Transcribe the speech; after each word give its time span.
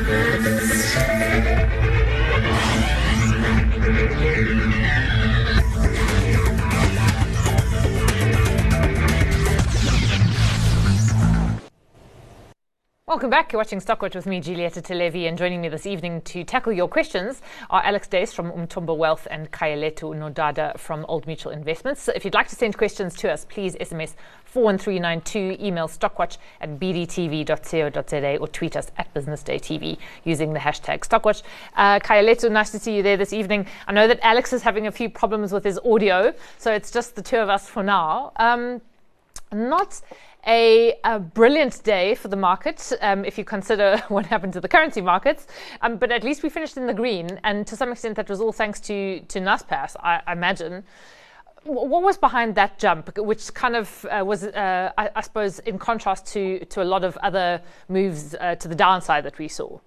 Thank 0.00 0.42
you. 4.82 4.87
Welcome 13.18 13.30
back. 13.30 13.52
You're 13.52 13.58
watching 13.58 13.80
Stockwatch 13.80 14.14
with 14.14 14.26
me, 14.26 14.40
Giulietta 14.40 14.80
Talevi, 14.80 15.26
and 15.26 15.36
joining 15.36 15.60
me 15.60 15.68
this 15.68 15.86
evening 15.86 16.20
to 16.20 16.44
tackle 16.44 16.72
your 16.72 16.86
questions 16.86 17.42
are 17.68 17.82
Alex 17.82 18.06
Duys 18.06 18.32
from 18.32 18.52
Umthombo 18.52 18.96
Wealth 18.96 19.26
and 19.28 19.50
Kayalethu 19.50 20.14
Nodada 20.14 20.78
from 20.78 21.04
Old 21.08 21.26
Mutual 21.26 21.50
Investments. 21.50 22.00
So 22.00 22.12
if 22.14 22.24
you'd 22.24 22.34
like 22.34 22.46
to 22.46 22.54
send 22.54 22.78
questions 22.78 23.16
to 23.16 23.32
us, 23.32 23.44
please 23.46 23.74
SMS 23.74 24.14
41392, 24.44 25.56
email 25.60 25.88
stockwatch 25.88 26.36
at 26.60 26.78
bdtv.co.za 26.78 28.36
or 28.36 28.46
tweet 28.46 28.76
us 28.76 28.92
at 28.98 29.12
businessdaytv 29.14 29.98
using 30.22 30.52
the 30.52 30.60
hashtag 30.60 31.00
stockwatch. 31.00 31.42
Uh, 31.74 31.98
Kayalethu, 31.98 32.52
nice 32.52 32.70
to 32.70 32.78
see 32.78 32.94
you 32.94 33.02
there 33.02 33.16
this 33.16 33.32
evening. 33.32 33.66
I 33.88 33.92
know 33.94 34.06
that 34.06 34.20
Alex 34.22 34.52
is 34.52 34.62
having 34.62 34.86
a 34.86 34.92
few 34.92 35.10
problems 35.10 35.50
with 35.50 35.64
his 35.64 35.80
audio, 35.84 36.32
so 36.56 36.72
it's 36.72 36.92
just 36.92 37.16
the 37.16 37.22
two 37.22 37.38
of 37.38 37.48
us 37.48 37.68
for 37.68 37.82
now. 37.82 38.30
Um, 38.36 38.80
not 39.52 40.00
a, 40.46 40.98
a, 41.04 41.18
brilliant 41.18 41.82
day 41.84 42.14
for 42.14 42.28
the 42.28 42.36
market 42.36 42.92
um, 43.00 43.24
if 43.24 43.38
you 43.38 43.44
consider 43.44 43.98
what 44.08 44.26
happened 44.26 44.52
to 44.54 44.60
the 44.60 44.68
currency 44.68 45.00
markets. 45.00 45.46
Um, 45.82 45.96
but 45.96 46.10
at 46.10 46.24
least 46.24 46.42
we 46.42 46.48
finished 46.48 46.76
in 46.76 46.86
the 46.86 46.94
green, 46.94 47.40
and 47.44 47.66
to 47.66 47.76
some 47.76 47.92
extent 47.92 48.16
that 48.16 48.28
was 48.28 48.40
all 48.40 48.52
thanks 48.52 48.80
to 48.80 49.20
to 49.20 49.40
Naspers, 49.40 49.96
I, 50.02 50.20
I 50.26 50.32
imagine. 50.32 50.84
What 51.64 52.02
was 52.02 52.16
behind 52.16 52.54
that 52.54 52.78
jump, 52.78 53.18
which 53.18 53.52
kind 53.52 53.76
of 53.76 54.06
uh, 54.06 54.24
was, 54.24 54.44
uh, 54.44 54.92
I, 54.96 55.10
I, 55.16 55.20
suppose, 55.20 55.58
in 55.60 55.78
contrast 55.78 56.26
to 56.28 56.64
to 56.66 56.82
a 56.82 56.84
lot 56.84 57.04
of 57.04 57.16
other 57.18 57.60
moves 57.88 58.34
uh, 58.34 58.54
to 58.54 58.68
the 58.68 58.76
downside 58.76 59.24
that 59.24 59.38
we 59.38 59.48
saw? 59.48 59.78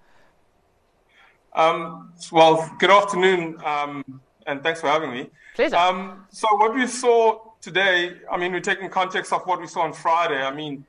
Um, 1.54 2.12
well, 2.30 2.70
good 2.78 2.90
afternoon, 2.90 3.58
um, 3.64 4.20
and 4.46 4.62
thanks 4.62 4.80
for 4.80 4.88
having 4.88 5.10
me. 5.10 5.30
Pleasure. 5.54 5.76
Um, 5.76 6.26
so 6.30 6.46
what 6.56 6.74
we 6.74 6.86
saw 6.86 7.51
today, 7.62 8.16
I 8.30 8.36
mean, 8.36 8.52
we're 8.52 8.60
taking 8.60 8.90
context 8.90 9.32
of 9.32 9.46
what 9.46 9.60
we 9.60 9.66
saw 9.66 9.82
on 9.82 9.92
Friday. 9.92 10.42
I 10.42 10.52
mean, 10.52 10.84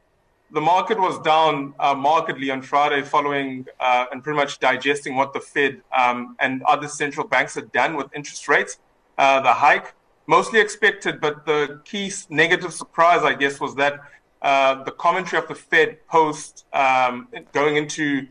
the 0.51 0.59
market 0.59 0.99
was 0.99 1.19
down 1.19 1.73
uh, 1.79 1.95
markedly 1.95 2.49
on 2.49 2.61
Friday 2.61 3.01
following 3.03 3.65
uh, 3.79 4.05
and 4.11 4.23
pretty 4.23 4.37
much 4.37 4.59
digesting 4.59 5.15
what 5.15 5.33
the 5.33 5.39
Fed 5.39 5.81
um, 5.97 6.35
and 6.39 6.61
other 6.63 6.87
central 6.87 7.27
banks 7.27 7.55
had 7.55 7.71
done 7.71 7.95
with 7.95 8.07
interest 8.13 8.47
rates. 8.49 8.79
Uh, 9.17 9.39
the 9.39 9.53
hike, 9.53 9.93
mostly 10.27 10.59
expected, 10.59 11.21
but 11.21 11.45
the 11.45 11.79
key 11.85 12.11
negative 12.29 12.73
surprise, 12.73 13.23
I 13.23 13.35
guess, 13.35 13.59
was 13.59 13.75
that 13.75 14.01
uh, 14.41 14.83
the 14.83 14.91
commentary 14.91 15.41
of 15.41 15.47
the 15.47 15.55
Fed 15.55 16.05
post 16.07 16.65
um, 16.73 17.27
going 17.53 17.77
into 17.77 18.27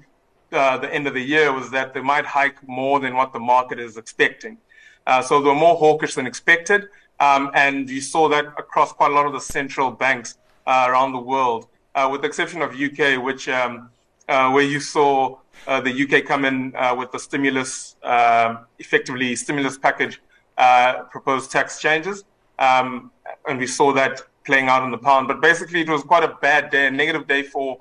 uh, 0.53 0.77
the 0.79 0.93
end 0.93 1.07
of 1.07 1.15
the 1.15 1.23
year 1.23 1.53
was 1.53 1.71
that 1.71 1.95
they 1.95 2.01
might 2.01 2.27
hike 2.27 2.57
more 2.69 3.01
than 3.01 3.15
what 3.15 3.33
the 3.33 3.39
market 3.39 3.79
is 3.79 3.97
expecting. 3.97 4.59
Uh, 5.07 5.23
so 5.23 5.41
they 5.41 5.49
were 5.49 5.55
more 5.55 5.77
hawkish 5.77 6.15
than 6.15 6.27
expected. 6.27 6.89
Um, 7.23 7.53
and 7.55 7.89
you 7.89 8.01
saw 8.01 8.29
that 8.31 8.47
across 8.59 8.93
quite 8.93 9.13
a 9.13 9.15
lot 9.15 9.27
of 9.27 9.33
the 9.33 9.41
central 9.41 9.93
banks 9.93 10.39
uh, 10.67 10.87
around 10.89 11.13
the 11.13 11.21
world, 11.21 11.69
uh, 11.95 12.09
with 12.11 12.23
the 12.23 12.27
exception 12.27 12.61
of 12.63 12.75
UK, 12.75 13.23
which 13.23 13.49
um, 13.49 13.91
uh, 14.29 14.51
where 14.51 14.65
you 14.65 14.81
saw 14.81 15.39
uh, 15.69 15.81
the 15.81 15.93
UK 16.03 16.25
come 16.25 16.45
in 16.45 16.75
uh, 16.75 16.93
with 16.99 17.13
the 17.13 17.21
stimulus, 17.21 17.95
um, 18.03 18.67
effectively 18.81 19.37
stimulus 19.37 19.79
package, 19.79 20.21
uh, 20.59 21.05
proposed 21.13 21.53
tax 21.53 21.81
changes, 21.81 22.25
um, 22.59 23.13
and 23.47 23.61
we 23.61 23.69
saw 23.69 23.93
that 23.93 24.23
playing 24.45 24.67
out 24.67 24.83
in 24.83 24.91
the 24.91 24.99
pound. 24.99 25.29
But 25.29 25.41
basically, 25.41 25.83
it 25.83 25.89
was 25.89 26.03
quite 26.03 26.25
a 26.25 26.37
bad 26.43 26.71
day, 26.71 26.89
a 26.89 26.91
negative 26.91 27.29
day 27.29 27.45
for 27.45 27.79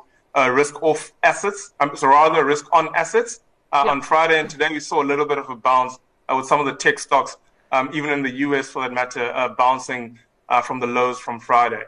risk-off 0.51 1.13
assets, 1.23 1.73
um, 1.79 1.95
so 1.95 2.09
rather 2.09 2.45
risk 2.45 2.67
on 2.73 2.89
assets. 2.95 3.39
Yeah. 3.73 3.85
On 3.85 4.01
Friday 4.03 4.39
and 4.39 4.47
today, 4.47 4.67
we 4.69 4.81
saw 4.81 5.01
a 5.01 5.07
little 5.11 5.25
bit 5.25 5.39
of 5.39 5.49
a 5.49 5.55
bounce 5.55 5.97
with 6.29 6.45
some 6.45 6.59
of 6.59 6.67
the 6.67 6.75
tech 6.75 6.99
stocks 6.99 7.37
um, 7.71 7.89
even 7.93 8.09
in 8.09 8.21
the 8.21 8.31
US 8.47 8.69
for 8.69 8.81
that 8.81 8.93
matter, 8.93 9.31
uh, 9.33 9.49
bouncing 9.49 10.19
uh, 10.49 10.61
from 10.61 10.79
the 10.79 10.87
lows 10.87 11.19
from 11.19 11.39
Friday. 11.39 11.83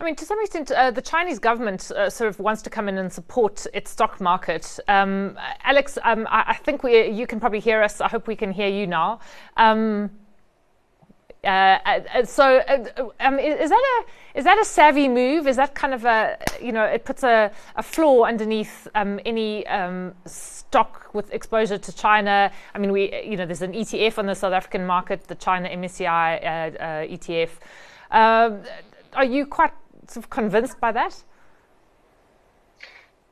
I 0.00 0.04
mean, 0.04 0.16
to 0.16 0.24
some 0.24 0.40
extent, 0.40 0.70
uh, 0.72 0.90
the 0.90 1.02
Chinese 1.02 1.38
government 1.38 1.90
uh, 1.92 2.10
sort 2.10 2.28
of 2.28 2.40
wants 2.40 2.62
to 2.62 2.70
come 2.70 2.88
in 2.88 2.98
and 2.98 3.12
support 3.12 3.64
its 3.72 3.90
stock 3.90 4.20
market. 4.20 4.78
Um, 4.88 5.38
Alex, 5.62 5.98
um, 6.02 6.26
I, 6.30 6.44
I, 6.48 6.54
think 6.54 6.82
we, 6.82 7.08
you 7.10 7.26
can 7.26 7.38
probably 7.38 7.60
hear 7.60 7.82
us. 7.82 8.00
I 8.00 8.08
hope 8.08 8.26
we 8.26 8.34
can 8.34 8.50
hear 8.50 8.68
you 8.68 8.86
now. 8.86 9.20
Um, 9.56 10.10
uh, 11.44 11.46
uh 11.48 12.24
so, 12.24 12.58
uh, 12.58 13.08
um, 13.20 13.38
is 13.38 13.70
that 13.70 14.04
a 14.34 14.38
is 14.38 14.44
that 14.44 14.58
a 14.58 14.64
savvy 14.64 15.08
move? 15.08 15.46
Is 15.46 15.56
that 15.56 15.74
kind 15.74 15.94
of 15.94 16.04
a 16.04 16.38
you 16.60 16.72
know 16.72 16.84
it 16.84 17.04
puts 17.04 17.22
a, 17.22 17.50
a 17.76 17.82
floor 17.82 18.26
underneath 18.26 18.88
um, 18.94 19.20
any 19.24 19.66
um, 19.66 20.14
stock 20.68 21.08
with 21.14 21.32
exposure 21.32 21.78
to 21.78 21.92
China. 21.92 22.50
I 22.74 22.78
mean, 22.78 22.92
we, 22.92 23.02
you 23.24 23.36
know, 23.36 23.46
there's 23.46 23.62
an 23.62 23.72
ETF 23.72 24.18
on 24.18 24.26
the 24.26 24.34
South 24.34 24.52
African 24.52 24.86
market, 24.86 25.26
the 25.26 25.34
China 25.34 25.68
MSCI 25.68 26.06
uh, 26.06 26.46
uh, 26.46 27.06
ETF. 27.06 27.50
Um, 28.10 28.62
are 29.14 29.24
you 29.24 29.46
quite 29.46 29.72
sort 30.06 30.24
of 30.24 30.30
convinced 30.30 30.78
by 30.78 30.92
that? 30.92 31.22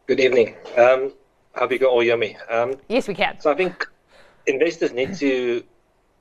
Good 0.06 0.20
evening. 0.20 0.54
Um, 0.76 1.12
hope 1.54 1.72
you 1.72 1.78
can 1.78 1.88
all 1.88 2.00
hear 2.00 2.16
me. 2.16 2.36
Um, 2.48 2.74
yes, 2.88 3.08
we 3.08 3.14
can. 3.14 3.38
So 3.40 3.50
I 3.50 3.54
think 3.54 3.86
investors 4.46 4.92
need 4.92 5.14
to, 5.16 5.62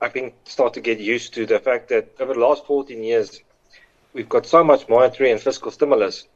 I 0.00 0.08
think, 0.08 0.34
start 0.44 0.74
to 0.74 0.80
get 0.80 0.98
used 1.00 1.34
to 1.34 1.46
the 1.46 1.58
fact 1.58 1.88
that 1.88 2.14
over 2.20 2.34
the 2.34 2.40
last 2.40 2.66
14 2.66 3.02
years, 3.02 3.40
we've 4.12 4.28
got 4.28 4.46
so 4.46 4.62
much 4.62 4.88
monetary 4.88 5.30
and 5.30 5.40
fiscal 5.40 5.70
stimulus 5.70 6.28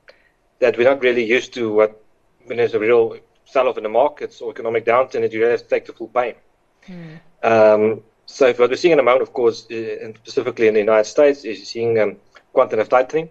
that 0.60 0.76
we're 0.78 0.88
not 0.88 1.03
really 1.03 1.25
used 1.25 1.53
to 1.54 1.72
what 1.72 2.03
when 2.47 2.56
there's 2.56 2.75
a 2.75 2.78
real 2.78 3.16
sell 3.44 3.69
off 3.69 3.76
in 3.76 3.82
the 3.82 3.88
markets 3.88 4.41
or 4.41 4.50
economic 4.50 4.84
downturn 4.84 5.20
that 5.20 5.32
you 5.32 5.43
have 5.43 5.62
to 5.62 5.69
take 5.69 5.87
the 5.87 5.93
full 5.93 6.09
pain. 6.09 6.34
Mm. 6.87 7.20
Um, 7.43 8.03
so 8.26 8.53
what 8.54 8.70
we're 8.70 8.76
seeing 8.76 8.93
at 8.93 8.97
the 8.97 9.03
moment, 9.03 9.22
of 9.22 9.32
course, 9.32 9.66
and 9.70 10.16
specifically 10.16 10.69
in 10.69 10.75
the 10.75 10.81
United 10.81 11.04
States, 11.04 11.44
is 11.44 11.66
seeing 11.66 11.99
um, 11.99 12.16
quantitative 12.53 12.88
tightening, 12.88 13.28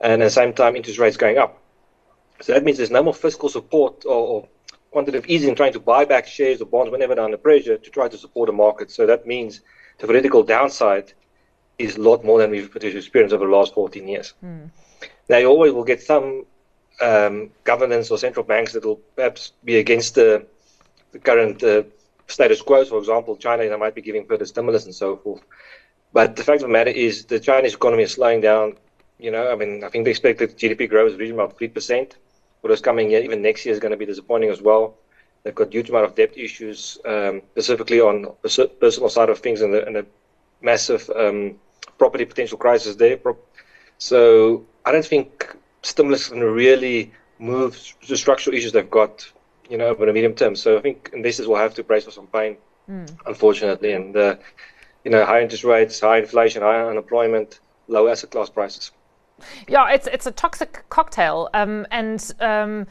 and 0.00 0.12
at 0.12 0.26
the 0.26 0.30
same 0.30 0.52
time 0.52 0.76
interest 0.76 0.98
rates 0.98 1.16
going 1.16 1.38
up. 1.38 1.58
So 2.40 2.52
that 2.52 2.64
means 2.64 2.76
there's 2.76 2.90
no 2.90 3.02
more 3.02 3.14
fiscal 3.14 3.48
support 3.48 4.04
or, 4.04 4.26
or 4.32 4.48
quantitative 4.92 5.28
easing 5.28 5.54
trying 5.54 5.72
to 5.72 5.80
buy 5.80 6.04
back 6.04 6.26
shares 6.26 6.60
or 6.60 6.66
bonds 6.66 6.92
whenever 6.92 7.14
they're 7.14 7.24
under 7.24 7.38
pressure 7.38 7.78
to 7.78 7.90
try 7.90 8.08
to 8.08 8.18
support 8.18 8.46
the 8.46 8.52
market. 8.52 8.90
So 8.90 9.06
that 9.06 9.26
means 9.26 9.62
the 9.98 10.06
political 10.06 10.42
downside 10.42 11.12
is 11.78 11.96
a 11.96 12.02
lot 12.02 12.24
more 12.24 12.38
than 12.38 12.50
we've 12.50 12.74
experienced 12.76 13.34
over 13.34 13.46
the 13.46 13.50
last 13.50 13.74
14 13.74 14.06
years. 14.06 14.34
Mm. 14.44 14.70
Now 15.28 15.38
you 15.38 15.46
always 15.46 15.72
will 15.72 15.84
get 15.84 16.02
some 16.02 16.44
um, 17.00 17.50
governance 17.64 18.10
or 18.10 18.18
central 18.18 18.44
banks 18.44 18.72
that 18.74 18.84
will 18.84 19.00
perhaps 19.16 19.52
be 19.64 19.78
against 19.78 20.14
the, 20.14 20.46
the 21.12 21.18
current 21.18 21.62
uh, 21.62 21.82
status 22.28 22.60
quo. 22.60 22.84
For 22.84 22.98
example, 22.98 23.36
China 23.36 23.68
they 23.68 23.76
might 23.76 23.94
be 23.94 24.02
giving 24.02 24.26
further 24.26 24.44
stimulus 24.44 24.84
and 24.84 24.94
so 24.94 25.16
forth. 25.16 25.42
But 26.12 26.36
the 26.36 26.44
fact 26.44 26.56
of 26.62 26.68
the 26.68 26.72
matter 26.72 26.90
is, 26.90 27.24
the 27.24 27.40
Chinese 27.40 27.74
economy 27.74 28.02
is 28.02 28.12
slowing 28.12 28.42
down. 28.42 28.76
You 29.18 29.30
know, 29.30 29.50
I 29.50 29.56
mean, 29.56 29.82
I 29.82 29.88
think 29.88 30.04
they 30.04 30.10
expect 30.10 30.40
that 30.40 30.58
GDP 30.58 30.88
growth 30.88 31.12
is 31.12 31.18
reaching 31.18 31.34
about 31.34 31.56
three 31.56 31.68
percent 31.68 32.16
for 32.62 32.68
this 32.68 32.80
coming 32.80 33.10
year. 33.10 33.22
Even 33.22 33.42
next 33.42 33.66
year 33.66 33.74
is 33.74 33.80
going 33.80 33.90
to 33.90 33.98
be 33.98 34.06
disappointing 34.06 34.48
as 34.48 34.62
well. 34.62 34.94
They've 35.42 35.54
got 35.54 35.72
huge 35.72 35.90
amount 35.90 36.06
of 36.06 36.14
debt 36.14 36.38
issues, 36.38 36.98
um, 37.04 37.42
specifically 37.50 38.00
on 38.00 38.22
the 38.22 38.70
personal 38.80 39.10
side 39.10 39.28
of 39.28 39.40
things, 39.40 39.60
and 39.60 39.74
a 39.74 40.06
massive 40.62 41.10
um, 41.10 41.56
property 41.98 42.24
potential 42.24 42.56
crisis 42.56 42.96
there. 42.96 43.18
So 43.98 44.64
I 44.84 44.92
don't 44.92 45.04
think 45.04 45.56
stimulus 45.82 46.28
can 46.28 46.40
really 46.40 47.12
move 47.38 47.76
the 48.08 48.16
structural 48.16 48.56
issues 48.56 48.72
they've 48.72 48.88
got, 48.88 49.30
you 49.68 49.76
know, 49.76 49.88
over 49.88 50.06
the 50.06 50.12
medium 50.12 50.34
term. 50.34 50.54
So 50.54 50.78
I 50.78 50.80
think 50.80 51.10
investors 51.12 51.48
will 51.48 51.56
have 51.56 51.74
to 51.74 51.82
brace 51.82 52.04
for 52.04 52.12
some 52.12 52.28
pain, 52.28 52.56
mm. 52.88 53.10
unfortunately. 53.26 53.92
And, 53.92 54.16
uh, 54.16 54.36
you 55.04 55.10
know, 55.10 55.24
high 55.24 55.42
interest 55.42 55.64
rates, 55.64 55.98
high 55.98 56.18
inflation, 56.18 56.62
high 56.62 56.82
unemployment, 56.82 57.58
low 57.88 58.06
asset 58.06 58.30
class 58.30 58.48
prices. 58.48 58.92
Yeah, 59.68 59.90
it's 59.90 60.06
it's 60.06 60.26
a 60.26 60.32
toxic 60.32 60.84
cocktail, 60.88 61.48
um, 61.54 61.86
and 61.90 62.32
um, 62.40 62.86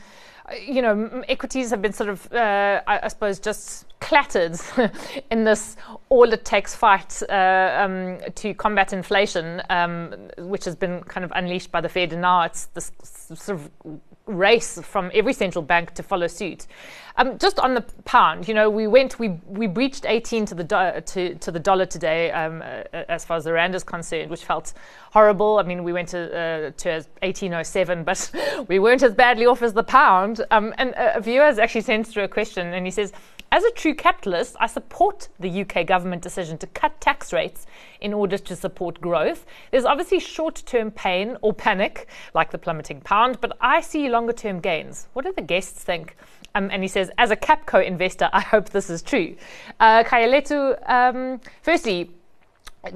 you 0.68 0.82
know, 0.82 1.24
equities 1.28 1.70
have 1.70 1.82
been 1.82 1.94
sort 1.94 2.10
of, 2.10 2.32
uh, 2.34 2.82
I, 2.88 3.00
I, 3.04 3.08
suppose, 3.08 3.40
just 3.40 3.86
clattered 4.00 4.60
in 5.32 5.44
this 5.44 5.78
all 6.10 6.32
it 6.34 6.44
takes 6.46 6.76
fight 6.76 7.22
uh, 7.30 7.78
um, 7.80 8.20
to 8.36 8.54
combat 8.54 8.94
inflation, 8.94 9.62
um, 9.70 10.14
which 10.38 10.66
has 10.66 10.76
been 10.76 11.04
kind 11.04 11.24
of 11.24 11.32
unleashed 11.36 11.72
by 11.72 11.82
the 11.82 11.90
Fed. 11.90 12.14
And 12.14 12.22
now 12.22 12.44
it's 12.44 12.66
this 12.68 12.92
sort 13.04 13.62
of 13.62 13.72
race 14.38 14.80
from 14.82 15.12
every 15.14 15.34
central 15.34 15.62
bank 15.62 15.94
to 15.96 16.04
follow 16.04 16.28
suit. 16.28 16.68
Um, 17.18 17.38
just 17.38 17.60
on 17.60 17.74
the 17.74 17.82
pound, 18.06 18.48
you 18.48 18.54
know, 18.54 18.70
we 18.70 18.88
went, 18.88 19.20
we 19.20 19.30
we 19.46 19.68
breached 19.68 20.06
18 20.08 20.46
to 20.46 20.56
the 20.56 20.64
do- 20.64 21.02
to, 21.02 21.36
to 21.36 21.52
the 21.52 21.60
dollar 21.60 21.86
today, 21.86 22.32
um, 22.32 22.62
uh, 22.62 23.04
as 23.10 23.26
far 23.26 23.38
as 23.38 23.44
the 23.44 23.52
rand 23.54 23.76
is 23.76 23.84
concerned, 23.84 24.30
which 24.30 24.46
felt 24.46 24.74
horrible. 25.12 25.60
I 25.60 25.64
mean, 25.64 25.84
we 25.84 25.92
went 25.94 26.10
to 26.10 26.20
uh, 26.20 26.72
to 26.78 26.90
1807, 27.22 28.04
but 28.04 28.32
we 28.68 28.80
weren't 28.80 29.04
as 29.04 29.14
badly 29.14 29.46
off 29.46 29.62
as 29.62 29.74
the 29.74 29.84
pound. 29.84 30.46
Um, 30.52 30.74
and 30.78 30.92
a, 30.92 31.18
a 31.18 31.22
viewer 31.22 31.46
has 31.46 31.60
actually 31.60 31.82
sent 31.82 32.08
through 32.08 32.24
a 32.24 32.30
question, 32.30 32.74
and 32.74 32.86
he 32.86 32.92
says, 32.92 33.12
as 33.52 33.64
a 33.66 33.72
true 33.72 33.94
capitalist, 33.94 34.56
I 34.60 34.68
support 34.68 35.28
the 35.40 35.62
UK 35.62 35.86
government 35.86 36.22
decision 36.22 36.58
to 36.60 36.68
cut 36.68 37.02
tax 37.02 37.34
rates 37.34 37.66
in 38.00 38.14
order 38.14 38.38
to 38.38 38.56
support 38.56 39.02
growth. 39.02 39.46
There's 39.72 39.84
obviously 39.84 40.20
short 40.20 40.64
term 40.66 40.90
pain 40.90 41.38
or 41.42 41.54
panic, 41.54 42.08
like 42.34 42.52
the 42.52 42.58
plummeting 42.58 43.02
pound, 43.02 43.42
but 43.42 43.58
I 43.60 43.82
see 43.82 44.08
longer 44.08 44.32
term 44.32 44.62
gains. 44.62 45.08
What 45.14 45.26
do 45.26 45.34
the 45.34 45.42
guests 45.42 45.84
think? 45.84 46.16
Um, 46.56 46.70
and 46.72 46.82
he 46.82 46.88
says, 46.88 47.12
as 47.18 47.32
a 47.32 47.36
Capco 47.36 47.86
investor, 47.86 48.30
I 48.32 48.40
hope 48.40 48.70
this 48.70 48.90
is 48.90 49.02
true. 49.02 49.36
Uh, 49.80 50.04
Kayalethu, 50.04 50.90
um, 50.90 51.42
firstly, 51.62 52.12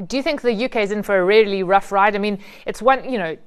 do 0.07 0.17
you 0.17 0.23
think 0.23 0.41
the 0.41 0.65
UK 0.65 0.77
is 0.77 0.91
in 0.91 1.03
for 1.03 1.17
a 1.17 1.25
really 1.25 1.63
rough 1.63 1.91
ride? 1.91 2.15
I 2.15 2.19
mean, 2.19 2.39
it's 2.65 2.81
one, 2.81 3.09
you 3.09 3.17
know, 3.17 3.37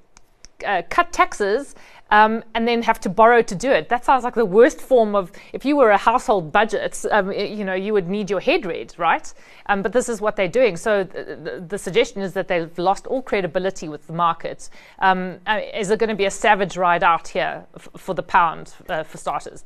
uh, 0.66 0.82
cut 0.88 1.12
taxes 1.12 1.74
um, 2.10 2.42
and 2.54 2.66
then 2.66 2.82
have 2.82 3.00
to 3.00 3.08
borrow 3.08 3.42
to 3.42 3.54
do 3.54 3.70
it. 3.70 3.88
That 3.88 4.04
sounds 4.04 4.24
like 4.24 4.34
the 4.34 4.44
worst 4.44 4.80
form 4.80 5.14
of, 5.14 5.30
if 5.52 5.64
you 5.64 5.76
were 5.76 5.90
a 5.90 5.98
household 5.98 6.52
budget, 6.52 7.04
um, 7.10 7.32
you 7.32 7.64
know, 7.64 7.74
you 7.74 7.92
would 7.92 8.08
need 8.08 8.30
your 8.30 8.40
head 8.40 8.64
read, 8.64 8.94
right? 8.96 9.32
Um, 9.66 9.82
but 9.82 9.92
this 9.92 10.08
is 10.08 10.20
what 10.20 10.36
they're 10.36 10.48
doing. 10.48 10.76
So 10.76 11.04
th- 11.04 11.26
the, 11.26 11.64
the, 11.66 11.78
suggestion 11.78 12.22
is 12.22 12.32
that 12.32 12.48
they've 12.48 12.76
lost 12.78 13.06
all 13.06 13.22
credibility 13.22 13.88
with 13.88 14.06
the 14.06 14.12
market. 14.12 14.70
Um, 14.98 15.38
uh, 15.46 15.60
is 15.74 15.90
it 15.90 15.98
going 15.98 16.08
to 16.08 16.16
be 16.16 16.24
a 16.24 16.30
savage 16.30 16.76
ride 16.76 17.04
out 17.04 17.28
here 17.28 17.66
f- 17.76 17.88
for 17.96 18.14
the 18.14 18.22
pound, 18.22 18.74
uh, 18.88 19.02
for 19.02 19.18
starters? 19.18 19.64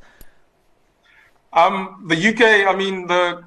Um, 1.53 2.05
the 2.07 2.15
UK, 2.15 2.67
I 2.67 2.75
mean, 2.75 3.07
the 3.07 3.43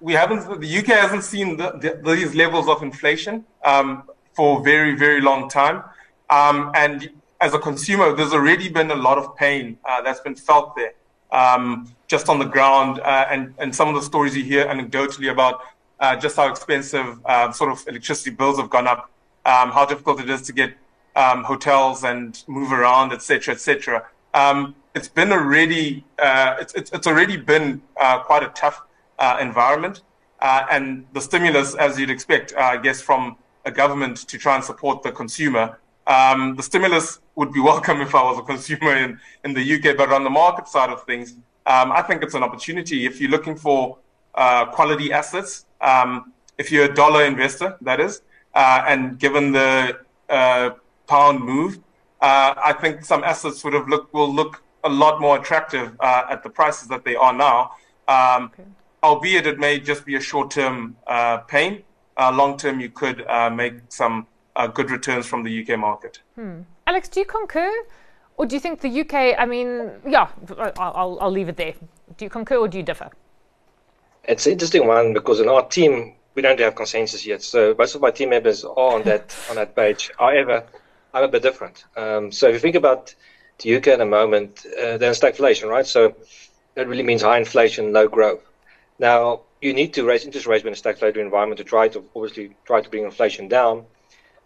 we 0.00 0.14
haven't 0.14 0.60
the 0.60 0.78
UK 0.78 0.86
hasn't 0.86 1.24
seen 1.24 1.58
the, 1.58 1.72
the, 1.72 2.14
these 2.14 2.34
levels 2.34 2.68
of 2.68 2.82
inflation 2.82 3.44
um, 3.64 4.04
for 4.34 4.60
a 4.60 4.62
very 4.62 4.96
very 4.96 5.20
long 5.20 5.48
time, 5.48 5.82
and 6.30 7.10
as 7.40 7.54
a 7.54 7.58
consumer, 7.58 8.14
there's 8.14 8.32
already 8.32 8.68
been 8.68 8.90
a 8.90 8.94
lot 8.94 9.18
of 9.18 9.34
pain 9.36 9.78
uh, 9.84 10.02
that's 10.02 10.20
been 10.20 10.34
felt 10.34 10.76
there, 10.76 10.92
um, 11.32 11.90
just 12.06 12.28
on 12.28 12.38
the 12.38 12.44
ground, 12.44 13.00
uh, 13.00 13.26
and 13.30 13.54
and 13.58 13.74
some 13.74 13.88
of 13.88 13.94
the 13.94 14.02
stories 14.02 14.36
you 14.36 14.44
hear 14.44 14.66
anecdotally 14.66 15.30
about 15.30 15.62
uh, 16.00 16.16
just 16.16 16.36
how 16.36 16.48
expensive 16.50 17.18
uh, 17.24 17.50
sort 17.50 17.70
of 17.70 17.82
electricity 17.88 18.30
bills 18.30 18.58
have 18.58 18.68
gone 18.68 18.86
up, 18.86 19.10
um, 19.46 19.70
how 19.70 19.86
difficult 19.86 20.20
it 20.20 20.28
is 20.28 20.42
to 20.42 20.52
get 20.52 20.74
um, 21.16 21.42
hotels 21.42 22.04
and 22.04 22.44
move 22.46 22.72
around, 22.72 23.12
etc., 23.12 23.54
etc. 23.54 24.06
Um, 24.34 24.74
it's 24.94 25.08
been 25.08 25.32
already 25.32 26.04
uh, 26.18 26.56
it's, 26.60 26.74
it's, 26.74 26.92
it's 26.92 27.06
already 27.06 27.36
been 27.36 27.80
uh, 27.98 28.18
quite 28.20 28.42
a 28.42 28.48
tough 28.48 28.82
environment, 29.40 30.02
and 30.40 31.06
the 31.12 31.20
stimulus, 31.20 31.74
as 31.74 31.98
you'd 31.98 32.10
expect, 32.10 32.54
I 32.54 32.76
guess, 32.76 33.00
from 33.00 33.36
a 33.66 33.70
government 33.70 34.16
to 34.28 34.38
try 34.38 34.54
and 34.56 34.64
support 34.64 35.02
the 35.02 35.12
consumer 35.12 35.78
um, 36.10 36.56
the 36.56 36.62
stimulus 36.62 37.20
would 37.40 37.52
be 37.52 37.60
welcome 37.60 38.02
if 38.02 38.14
I 38.14 38.22
was 38.22 38.38
a 38.38 38.42
consumer 38.42 38.94
in, 38.94 39.18
in 39.44 39.54
the 39.54 39.64
UK, 39.74 39.96
but 39.96 40.12
on 40.12 40.24
the 40.24 40.34
market 40.44 40.68
side 40.68 40.90
of 40.90 41.04
things, 41.04 41.36
um, 41.64 41.90
I 41.90 42.02
think 42.02 42.22
it's 42.22 42.34
an 42.34 42.42
opportunity. 42.42 43.06
If 43.06 43.18
you're 43.18 43.30
looking 43.30 43.56
for 43.56 43.96
uh, 44.34 44.66
quality 44.66 45.10
assets, 45.10 45.64
um, 45.80 46.34
if 46.58 46.70
you're 46.70 46.84
a 46.84 46.94
dollar 46.94 47.24
investor, 47.24 47.78
that 47.80 47.98
is, 47.98 48.20
uh, 48.54 48.84
and 48.86 49.18
given 49.18 49.52
the 49.52 50.00
uh, 50.28 50.70
pound 51.06 51.42
move, 51.42 51.78
uh, 52.20 52.52
I 52.62 52.74
think 52.74 53.06
some 53.06 53.24
assets 53.24 53.64
would 53.64 53.72
have 53.72 53.88
look 53.88 54.12
will 54.12 54.32
look 54.40 54.62
a 54.84 54.90
lot 54.90 55.18
more 55.18 55.38
attractive 55.38 55.96
uh, 55.98 56.24
at 56.28 56.42
the 56.42 56.50
prices 56.50 56.88
that 56.88 57.06
they 57.06 57.16
are 57.16 57.32
now. 57.32 57.72
Um, 58.06 58.50
okay. 58.52 58.64
Albeit 59.02 59.46
it 59.46 59.58
may 59.58 59.80
just 59.80 60.04
be 60.04 60.16
a 60.16 60.20
short-term 60.20 60.94
uh, 61.06 61.38
pain. 61.54 61.84
long-term, 62.18 62.80
you 62.80 62.90
could 62.90 63.24
make 63.62 63.76
some 63.88 64.26
uh, 64.56 64.66
good 64.66 64.90
returns 64.90 65.26
from 65.26 65.42
the 65.42 65.52
UK 65.62 65.78
market. 65.78 66.20
Hmm. 66.34 66.60
Alex, 66.90 67.08
do 67.08 67.20
you 67.20 67.26
concur? 67.26 67.72
Or 68.36 68.46
do 68.46 68.56
you 68.56 68.60
think 68.60 68.80
the 68.80 69.02
UK, 69.02 69.38
I 69.38 69.46
mean, 69.46 69.92
yeah, 70.04 70.28
I'll, 70.76 71.18
I'll 71.20 71.30
leave 71.30 71.48
it 71.48 71.56
there. 71.56 71.74
Do 72.16 72.24
you 72.24 72.28
concur 72.28 72.56
or 72.56 72.66
do 72.66 72.78
you 72.78 72.82
differ? 72.82 73.10
It's 74.24 74.44
an 74.46 74.54
interesting 74.54 74.88
one 74.88 75.12
because 75.12 75.38
in 75.38 75.48
our 75.48 75.64
team, 75.68 76.14
we 76.34 76.42
don't 76.42 76.58
have 76.58 76.74
consensus 76.74 77.24
yet. 77.24 77.42
So 77.42 77.76
most 77.78 77.94
of 77.94 78.00
my 78.00 78.10
team 78.10 78.30
members 78.30 78.64
are 78.64 78.94
on 78.94 79.04
that 79.04 79.32
on 79.50 79.54
that 79.54 79.76
page. 79.76 80.10
However, 80.18 80.64
I'm 81.14 81.22
a 81.22 81.28
bit 81.28 81.42
different. 81.42 81.84
Um, 81.96 82.32
so 82.32 82.48
if 82.48 82.54
you 82.54 82.58
think 82.58 82.74
about 82.74 83.14
the 83.60 83.76
UK 83.76 83.86
at 83.88 83.98
the 83.98 84.06
moment, 84.06 84.66
uh, 84.66 84.96
there's 84.96 85.20
stagflation, 85.20 85.68
right? 85.68 85.86
So 85.86 86.16
that 86.74 86.88
really 86.88 87.04
means 87.04 87.22
high 87.22 87.38
inflation, 87.38 87.92
low 87.92 88.08
growth. 88.08 88.42
Now 88.98 89.42
you 89.60 89.72
need 89.74 89.94
to 89.94 90.04
raise 90.04 90.24
interest 90.24 90.48
rates 90.48 90.64
in 90.64 90.72
a 90.72 90.76
stagflationary 90.76 91.22
environment 91.22 91.58
to 91.58 91.64
try 91.64 91.86
to 91.86 92.04
obviously 92.16 92.56
try 92.64 92.80
to 92.80 92.90
bring 92.90 93.04
inflation 93.04 93.46
down. 93.46 93.84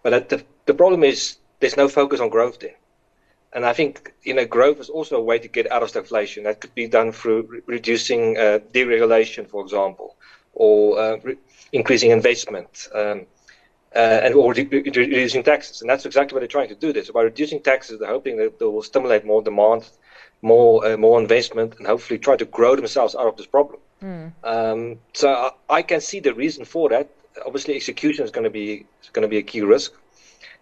But 0.02 0.28
the, 0.28 0.44
the 0.66 0.74
problem 0.74 1.04
is 1.04 1.38
there's 1.60 1.76
no 1.76 1.88
focus 1.88 2.20
on 2.20 2.28
growth 2.28 2.60
there. 2.60 2.76
And 3.52 3.64
I 3.64 3.72
think 3.72 4.12
you 4.24 4.34
know 4.34 4.44
growth 4.44 4.80
is 4.80 4.90
also 4.90 5.16
a 5.16 5.22
way 5.22 5.38
to 5.38 5.48
get 5.48 5.70
out 5.70 5.82
of 5.82 5.90
stagflation. 5.92 6.42
That 6.44 6.60
could 6.60 6.74
be 6.74 6.88
done 6.88 7.12
through 7.12 7.42
re- 7.42 7.60
reducing 7.66 8.36
uh, 8.36 8.58
deregulation, 8.72 9.48
for 9.48 9.62
example, 9.62 10.16
or 10.54 10.98
uh, 10.98 11.16
re- 11.22 11.38
increasing 11.72 12.10
investment, 12.10 12.88
um, 12.92 13.26
uh, 13.94 13.98
and 14.24 14.34
or 14.34 14.52
re- 14.52 14.64
reducing 14.64 15.44
taxes. 15.44 15.80
And 15.82 15.88
that's 15.88 16.04
exactly 16.04 16.34
what 16.34 16.40
they're 16.40 16.48
trying 16.48 16.68
to 16.70 16.74
do. 16.74 16.92
This 16.92 17.10
by 17.10 17.22
reducing 17.22 17.60
taxes, 17.60 18.00
they're 18.00 18.08
hoping 18.08 18.38
that 18.38 18.58
they 18.58 18.64
will 18.64 18.82
stimulate 18.82 19.24
more 19.24 19.40
demand, 19.40 19.88
more 20.42 20.84
uh, 20.84 20.96
more 20.96 21.20
investment, 21.20 21.76
and 21.78 21.86
hopefully 21.86 22.18
try 22.18 22.36
to 22.36 22.44
grow 22.44 22.74
themselves 22.74 23.14
out 23.14 23.28
of 23.28 23.36
this 23.36 23.46
problem. 23.46 23.78
Mm. 24.02 24.32
Um, 24.42 24.98
so 25.12 25.28
I, 25.32 25.76
I, 25.76 25.82
can 25.82 26.00
see 26.00 26.18
the 26.18 26.34
reason 26.34 26.64
for 26.64 26.88
that 26.90 27.08
obviously 27.44 27.74
execution 27.74 28.24
is 28.24 28.30
going 28.30 28.44
to 28.44 28.50
be 28.50 28.86
going 29.12 29.22
to 29.22 29.28
be 29.28 29.38
a 29.38 29.42
key 29.42 29.62
risk, 29.62 29.92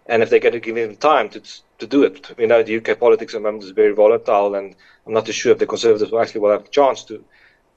and 0.07 0.21
if 0.21 0.29
they're 0.29 0.39
going 0.39 0.53
to 0.53 0.59
give 0.59 0.77
him 0.77 0.95
time 0.95 1.29
to 1.29 1.41
to 1.79 1.87
do 1.87 2.03
it, 2.03 2.37
we 2.37 2.45
know 2.45 2.63
the 2.63 2.77
UK 2.77 2.99
politics 2.99 3.33
at 3.33 3.37
the 3.37 3.43
moment 3.43 3.63
is 3.63 3.71
very 3.71 3.93
volatile, 3.93 4.55
and 4.55 4.75
I'm 5.05 5.13
not 5.13 5.25
too 5.25 5.31
sure 5.31 5.51
if 5.51 5.59
the 5.59 5.65
Conservatives 5.65 6.11
will 6.11 6.21
actually 6.21 6.41
will 6.41 6.51
have 6.51 6.65
a 6.65 6.69
chance 6.69 7.03
to 7.05 7.23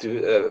to 0.01 0.09
uh, 0.47 0.51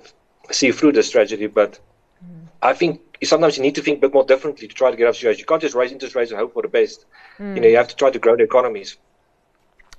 see 0.52 0.72
through 0.72 0.94
this 0.94 1.12
tragedy. 1.12 1.48
But 1.48 1.80
mm. 2.24 2.48
I 2.62 2.74
think 2.74 3.02
sometimes 3.24 3.58
you 3.58 3.64
need 3.64 3.76
to 3.76 3.82
think 3.82 3.98
a 4.00 4.02
bit 4.02 4.14
more 4.14 4.26
differently 4.26 4.68
to 4.68 4.74
try 4.74 4.92
to 4.92 4.98
get 4.98 5.06
out 5.06 5.10
of 5.10 5.16
situation. 5.16 5.40
You 5.40 5.46
can't 5.46 5.62
just 5.62 5.76
raise 5.76 5.92
interest 5.92 6.16
rates 6.16 6.32
and 6.32 6.40
hope 6.40 6.54
for 6.54 6.62
the 6.62 6.68
best. 6.68 7.06
Mm. 7.40 7.56
You 7.56 7.62
know, 7.62 7.68
you 7.68 7.78
have 7.78 7.88
to 7.90 7.96
try 7.96 8.10
to 8.10 8.20
grow 8.20 8.36
the 8.36 8.44
economies. 8.44 8.98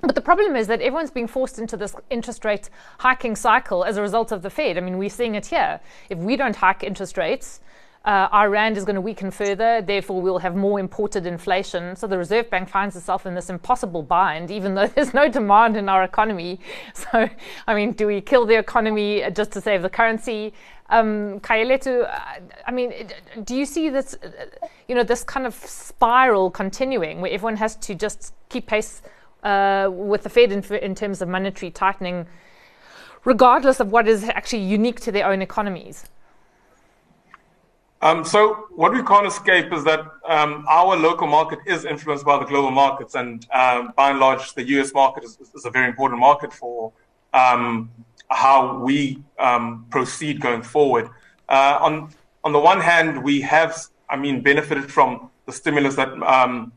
But 0.02 0.14
the 0.14 0.20
problem 0.20 0.56
is 0.56 0.66
that 0.66 0.80
everyone's 0.82 1.10
being 1.10 1.26
forced 1.26 1.58
into 1.58 1.76
this 1.76 1.96
interest 2.10 2.44
rate 2.44 2.68
hiking 2.98 3.34
cycle 3.34 3.82
as 3.84 3.96
a 3.96 4.02
result 4.02 4.30
of 4.30 4.42
the 4.42 4.50
Fed. 4.50 4.76
I 4.76 4.80
mean, 4.80 4.98
we're 4.98 5.08
seeing 5.08 5.34
it 5.34 5.46
here. 5.46 5.80
If 6.10 6.18
we 6.18 6.36
don't 6.36 6.56
hike 6.56 6.84
interest 6.84 7.16
rates, 7.16 7.60
uh, 8.06 8.28
our 8.30 8.48
rand 8.50 8.76
is 8.76 8.84
going 8.84 8.94
to 8.94 9.00
weaken 9.00 9.32
further, 9.32 9.82
therefore, 9.82 10.22
we'll 10.22 10.38
have 10.38 10.54
more 10.54 10.78
imported 10.78 11.26
inflation. 11.26 11.96
So 11.96 12.06
the 12.06 12.16
Reserve 12.16 12.48
Bank 12.48 12.68
finds 12.68 12.94
itself 12.94 13.26
in 13.26 13.34
this 13.34 13.50
impossible 13.50 14.04
bind, 14.04 14.48
even 14.52 14.76
though 14.76 14.86
there's 14.94 15.12
no 15.12 15.28
demand 15.28 15.76
in 15.76 15.88
our 15.88 16.04
economy. 16.04 16.60
So, 16.94 17.28
I 17.66 17.74
mean, 17.74 17.92
do 17.92 18.06
we 18.06 18.20
kill 18.20 18.46
the 18.46 18.58
economy 18.58 19.22
just 19.32 19.52
to 19.52 19.60
save 19.60 19.82
the 19.82 19.90
currency? 19.90 20.54
Um, 20.88 21.40
I 21.48 22.72
mean, 22.72 23.10
do 23.44 23.54
you 23.54 23.66
see 23.66 23.90
this, 23.90 24.16
you 24.88 24.94
know, 24.94 25.02
this 25.02 25.24
kind 25.24 25.46
of 25.46 25.54
spiral 25.54 26.50
continuing 26.50 27.20
where 27.20 27.30
everyone 27.30 27.56
has 27.56 27.76
to 27.76 27.94
just 27.94 28.34
keep 28.48 28.66
pace 28.66 29.02
uh, 29.42 29.90
with 29.92 30.22
the 30.22 30.28
Fed 30.28 30.52
in, 30.52 30.62
in 30.76 30.94
terms 30.94 31.22
of 31.22 31.28
monetary 31.28 31.70
tightening, 31.70 32.26
regardless 33.24 33.80
of 33.80 33.90
what 33.90 34.08
is 34.08 34.24
actually 34.24 34.62
unique 34.62 35.00
to 35.00 35.12
their 35.12 35.26
own 35.26 35.42
economies? 35.42 36.06
Um, 38.06 38.24
so 38.24 38.68
what 38.70 38.92
we 38.92 39.02
can't 39.02 39.26
escape 39.26 39.72
is 39.72 39.82
that 39.82 40.00
um, 40.28 40.64
our 40.68 40.96
local 40.96 41.26
market 41.26 41.58
is 41.66 41.84
influenced 41.84 42.24
by 42.24 42.38
the 42.38 42.44
global 42.44 42.70
markets, 42.70 43.16
and 43.16 43.44
um, 43.52 43.92
by 43.96 44.10
and 44.10 44.20
large, 44.20 44.54
the 44.54 44.64
U.S. 44.74 44.94
market 44.94 45.24
is, 45.24 45.36
is 45.52 45.64
a 45.64 45.70
very 45.70 45.88
important 45.88 46.20
market 46.20 46.52
for 46.52 46.92
um, 47.34 47.90
how 48.28 48.78
we 48.78 49.20
um, 49.40 49.86
proceed 49.90 50.40
going 50.40 50.62
forward. 50.62 51.08
Uh, 51.48 51.78
on 51.80 52.12
on 52.44 52.52
the 52.52 52.60
one 52.60 52.80
hand, 52.80 53.24
we 53.24 53.40
have, 53.40 53.76
I 54.08 54.14
mean, 54.14 54.40
benefited 54.40 54.88
from 54.88 55.28
the 55.46 55.52
stimulus 55.52 55.96
that 55.96 56.10
um, 56.22 56.70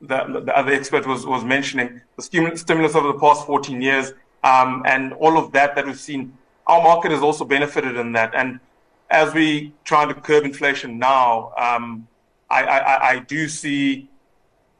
the, 0.00 0.42
the, 0.44 0.58
other 0.58 0.72
expert 0.72 1.06
was 1.06 1.24
was 1.24 1.44
mentioning, 1.44 2.00
the 2.16 2.22
stimulus 2.56 2.96
over 2.96 3.12
the 3.12 3.20
past 3.20 3.46
14 3.46 3.80
years, 3.80 4.12
and 4.42 5.12
all 5.12 5.38
of 5.38 5.52
that 5.52 5.76
that 5.76 5.86
we've 5.86 6.00
seen. 6.10 6.36
Our 6.66 6.82
market 6.82 7.12
has 7.12 7.22
also 7.22 7.44
benefited 7.44 7.96
in 7.96 8.10
that, 8.12 8.34
and 8.34 8.58
as 9.10 9.32
we 9.32 9.72
try 9.84 10.04
to 10.04 10.14
curb 10.14 10.44
inflation 10.44 10.98
now, 10.98 11.52
um, 11.56 12.06
I, 12.50 12.62
I, 12.62 13.10
I, 13.10 13.18
do 13.20 13.48
see, 13.48 14.08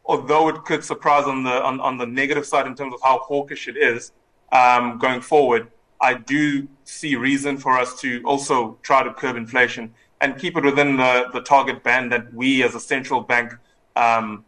although 0.04 0.48
it 0.48 0.64
could 0.64 0.84
surprise 0.84 1.24
on 1.24 1.42
the 1.44 1.62
on, 1.62 1.80
on 1.80 1.98
the 1.98 2.06
negative 2.06 2.46
side 2.46 2.66
in 2.66 2.74
terms 2.74 2.94
of 2.94 3.00
how 3.02 3.18
hawkish 3.18 3.68
it 3.68 3.76
is 3.76 4.12
um, 4.52 4.98
going 4.98 5.20
forward, 5.20 5.70
I 6.00 6.14
do 6.14 6.68
see 6.84 7.16
reason 7.16 7.58
for 7.58 7.78
us 7.78 8.00
to 8.00 8.22
also 8.24 8.78
try 8.82 9.02
to 9.02 9.12
curb 9.12 9.36
inflation 9.36 9.92
and 10.20 10.38
keep 10.38 10.56
it 10.56 10.64
within 10.64 10.96
the, 10.96 11.28
the 11.32 11.40
target 11.40 11.82
band 11.82 12.12
that 12.12 12.32
we 12.34 12.62
as 12.62 12.74
a 12.74 12.80
central 12.80 13.20
bank, 13.20 13.54
um, 13.96 14.44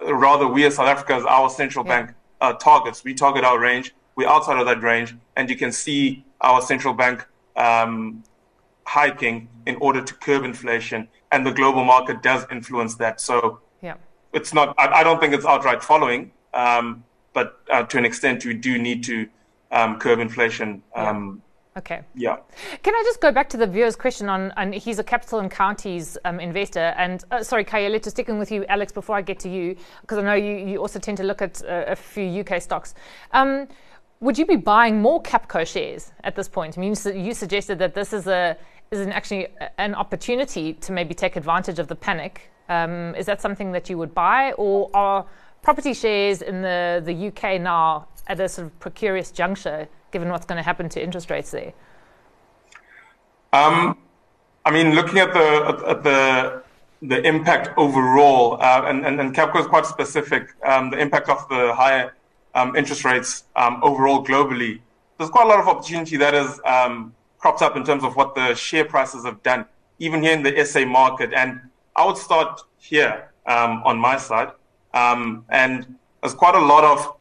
rather 0.00 0.46
we 0.46 0.64
as 0.64 0.76
South 0.76 0.88
Africa 0.88 1.14
as 1.14 1.24
our 1.24 1.50
central 1.50 1.84
yeah. 1.86 2.02
bank 2.02 2.16
uh, 2.40 2.52
targets. 2.54 3.04
We 3.04 3.14
target 3.14 3.44
our 3.44 3.58
range. 3.58 3.94
We're 4.16 4.28
outside 4.28 4.58
of 4.58 4.66
that 4.66 4.82
range, 4.82 5.14
and 5.36 5.48
you 5.48 5.56
can 5.56 5.72
see 5.72 6.24
our 6.40 6.60
central 6.60 6.94
bank 6.94 7.26
um, 7.56 8.22
hiking 8.90 9.48
in 9.66 9.76
order 9.76 10.02
to 10.02 10.12
curb 10.14 10.42
inflation, 10.44 11.08
and 11.30 11.46
the 11.46 11.52
global 11.52 11.84
market 11.84 12.22
does 12.22 12.44
influence 12.50 12.96
that. 12.96 13.20
So 13.20 13.60
yeah. 13.80 13.94
it's 14.32 14.52
not. 14.52 14.74
I, 14.78 15.00
I 15.00 15.02
don't 15.04 15.20
think 15.20 15.32
it's 15.32 15.46
outright 15.46 15.82
following, 15.82 16.32
um, 16.54 17.04
but 17.32 17.60
uh, 17.70 17.84
to 17.84 17.98
an 17.98 18.04
extent, 18.04 18.44
we 18.44 18.54
do 18.54 18.78
need 18.78 19.04
to 19.04 19.28
um, 19.70 19.98
curb 19.98 20.18
inflation. 20.18 20.82
Um, 20.94 21.42
Okay. 21.76 22.00
Yeah. 22.16 22.36
Can 22.82 22.94
I 22.96 23.02
just 23.04 23.20
go 23.20 23.30
back 23.30 23.48
to 23.50 23.56
the 23.56 23.66
viewer's 23.66 23.94
question 23.94 24.28
on, 24.28 24.52
and 24.56 24.74
he's 24.74 24.98
a 24.98 25.04
capital 25.04 25.38
and 25.38 25.48
counties 25.48 26.18
um, 26.24 26.40
investor. 26.40 26.92
And 26.98 27.22
uh, 27.30 27.44
sorry, 27.44 27.64
Kayalethu, 27.64 28.10
sticking 28.10 28.40
with 28.40 28.50
you, 28.50 28.66
Alex, 28.68 28.92
before 28.92 29.14
I 29.16 29.22
get 29.22 29.38
to 29.40 29.48
you, 29.48 29.76
because 30.00 30.18
I 30.18 30.22
know 30.22 30.34
you, 30.34 30.56
you 30.70 30.78
also 30.78 30.98
tend 30.98 31.16
to 31.18 31.22
look 31.22 31.40
at 31.40 31.62
uh, 31.62 31.84
a 31.86 31.94
few 31.94 32.40
UK 32.40 32.60
stocks. 32.60 32.94
Um, 33.30 33.68
would 34.20 34.36
you 34.36 34.46
be 34.46 34.56
buying 34.56 35.00
more 35.00 35.22
Capco 35.22 35.66
shares 35.66 36.12
at 36.24 36.34
this 36.36 36.48
point? 36.48 36.76
I 36.76 36.80
mean, 36.80 36.94
you 37.14 37.32
suggested 37.32 37.78
that 37.78 37.94
this 37.94 38.12
is 38.12 38.26
a 38.26 38.56
is 38.90 38.98
an 38.98 39.12
actually 39.12 39.46
an 39.78 39.94
opportunity 39.94 40.72
to 40.74 40.90
maybe 40.90 41.14
take 41.14 41.36
advantage 41.36 41.78
of 41.78 41.86
the 41.86 41.94
panic. 41.94 42.50
Um, 42.68 43.14
is 43.14 43.26
that 43.26 43.40
something 43.40 43.70
that 43.70 43.88
you 43.88 43.96
would 43.98 44.12
buy, 44.14 44.50
or 44.52 44.90
are 44.94 45.26
property 45.62 45.94
shares 45.94 46.42
in 46.42 46.62
the, 46.62 47.00
the 47.04 47.28
UK 47.28 47.60
now 47.60 48.08
at 48.26 48.40
a 48.40 48.48
sort 48.48 48.66
of 48.66 48.80
precarious 48.80 49.30
juncture, 49.30 49.88
given 50.10 50.28
what's 50.28 50.44
going 50.44 50.56
to 50.56 50.62
happen 50.64 50.88
to 50.88 51.02
interest 51.02 51.30
rates 51.30 51.52
there? 51.52 51.72
Um, 53.52 53.96
I 54.64 54.72
mean, 54.72 54.96
looking 54.96 55.18
at 55.18 55.32
the 55.32 55.84
at 55.86 56.02
the 56.02 56.62
the 57.02 57.24
impact 57.26 57.70
overall, 57.78 58.60
uh, 58.60 58.82
and, 58.86 59.06
and, 59.06 59.20
and 59.20 59.34
Capco 59.34 59.60
is 59.60 59.66
quite 59.66 59.86
specific, 59.86 60.48
um, 60.66 60.90
the 60.90 60.98
impact 60.98 61.28
of 61.28 61.48
the 61.48 61.72
higher 61.74 62.12
um, 62.56 62.74
interest 62.74 63.04
rates 63.04 63.44
um, 63.54 63.78
overall 63.82 64.24
globally, 64.24 64.80
there's 65.16 65.30
quite 65.30 65.46
a 65.46 65.48
lot 65.48 65.60
of 65.60 65.68
opportunity 65.68 66.16
that 66.18 66.34
has 66.34 66.60
um, 66.66 67.14
cropped 67.40 67.62
up 67.62 67.76
in 67.76 67.84
terms 67.84 68.04
of 68.04 68.16
what 68.16 68.34
the 68.34 68.54
share 68.54 68.84
prices 68.84 69.24
have 69.24 69.42
done, 69.42 69.64
even 69.98 70.22
here 70.22 70.32
in 70.32 70.42
the 70.42 70.64
SA 70.64 70.84
market. 70.84 71.32
And 71.32 71.60
I 71.96 72.04
would 72.06 72.18
start 72.18 72.60
here 72.78 73.30
um, 73.46 73.82
on 73.84 73.98
my 73.98 74.16
side. 74.16 74.50
Um, 74.92 75.44
and 75.48 75.96
there's 76.22 76.34
quite 76.34 76.54
a 76.54 76.60
lot 76.60 76.84
of 76.84 77.16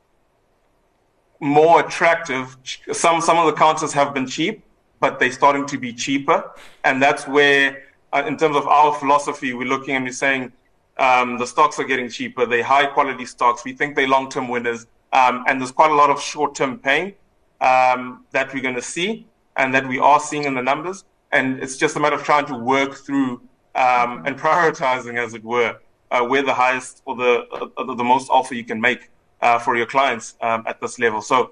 more 1.40 1.80
attractive. 1.80 2.58
Some 2.92 3.22
some 3.22 3.38
of 3.38 3.46
the 3.46 3.54
counters 3.54 3.94
have 3.94 4.14
been 4.14 4.28
cheap, 4.28 4.64
but 5.00 5.20
they're 5.20 5.32
starting 5.32 5.66
to 5.68 5.78
be 5.78 5.94
cheaper, 5.94 6.52
and 6.84 7.02
that's 7.02 7.28
where, 7.28 7.84
uh, 8.12 8.24
in 8.28 8.38
terms 8.38 8.58
of 8.58 8.68
our 8.68 8.94
philosophy, 8.96 9.54
we're 9.54 9.68
looking 9.68 9.96
and 9.96 10.06
we're 10.06 10.12
saying 10.12 10.52
um, 10.98 11.38
the 11.38 11.46
stocks 11.46 11.80
are 11.80 11.86
getting 11.86 12.10
cheaper. 12.10 12.46
They're 12.46 12.64
high 12.64 12.88
quality 12.88 13.26
stocks. 13.26 13.64
We 13.64 13.74
think 13.74 13.96
they're 13.96 14.08
long 14.08 14.30
term 14.30 14.50
winners, 14.50 14.88
um, 15.14 15.46
and 15.48 15.62
there's 15.62 15.72
quite 15.72 15.92
a 15.92 15.96
lot 15.96 16.10
of 16.10 16.22
short 16.22 16.56
term 16.56 16.78
pain 16.80 17.14
um, 17.62 18.26
that 18.32 18.54
we're 18.54 18.64
going 18.64 18.76
to 18.76 18.82
see, 18.82 19.28
and 19.60 19.75
that 19.75 19.88
we 19.88 20.00
are 20.00 20.20
seeing 20.20 20.46
in 20.46 20.56
the 20.56 20.63
numbers. 20.63 21.04
And 21.32 21.62
it's 21.62 21.78
just 21.78 21.96
a 21.96 22.00
matter 22.00 22.16
of 22.16 22.24
trying 22.24 22.48
to 22.48 22.56
work 22.56 22.96
through 22.96 23.42
um, 23.75 24.25
and 24.25 24.36
prioritizing, 24.39 25.24
as 25.24 25.36
it 25.36 25.44
were, 25.44 25.78
uh, 26.10 26.25
where 26.25 26.42
the 26.42 26.54
highest 26.54 27.04
or 27.06 27.16
the 27.16 27.46
uh, 27.78 27.94
the 27.94 28.04
most 28.04 28.30
offer 28.32 28.56
you 28.56 28.63
can 28.63 28.82
make 28.82 29.12
uh, 29.42 29.60
for 29.60 29.78
your 29.78 29.86
clients 29.86 30.36
um, 30.42 30.63
at 30.66 30.82
this 30.82 30.98
level. 30.98 31.22
So 31.22 31.51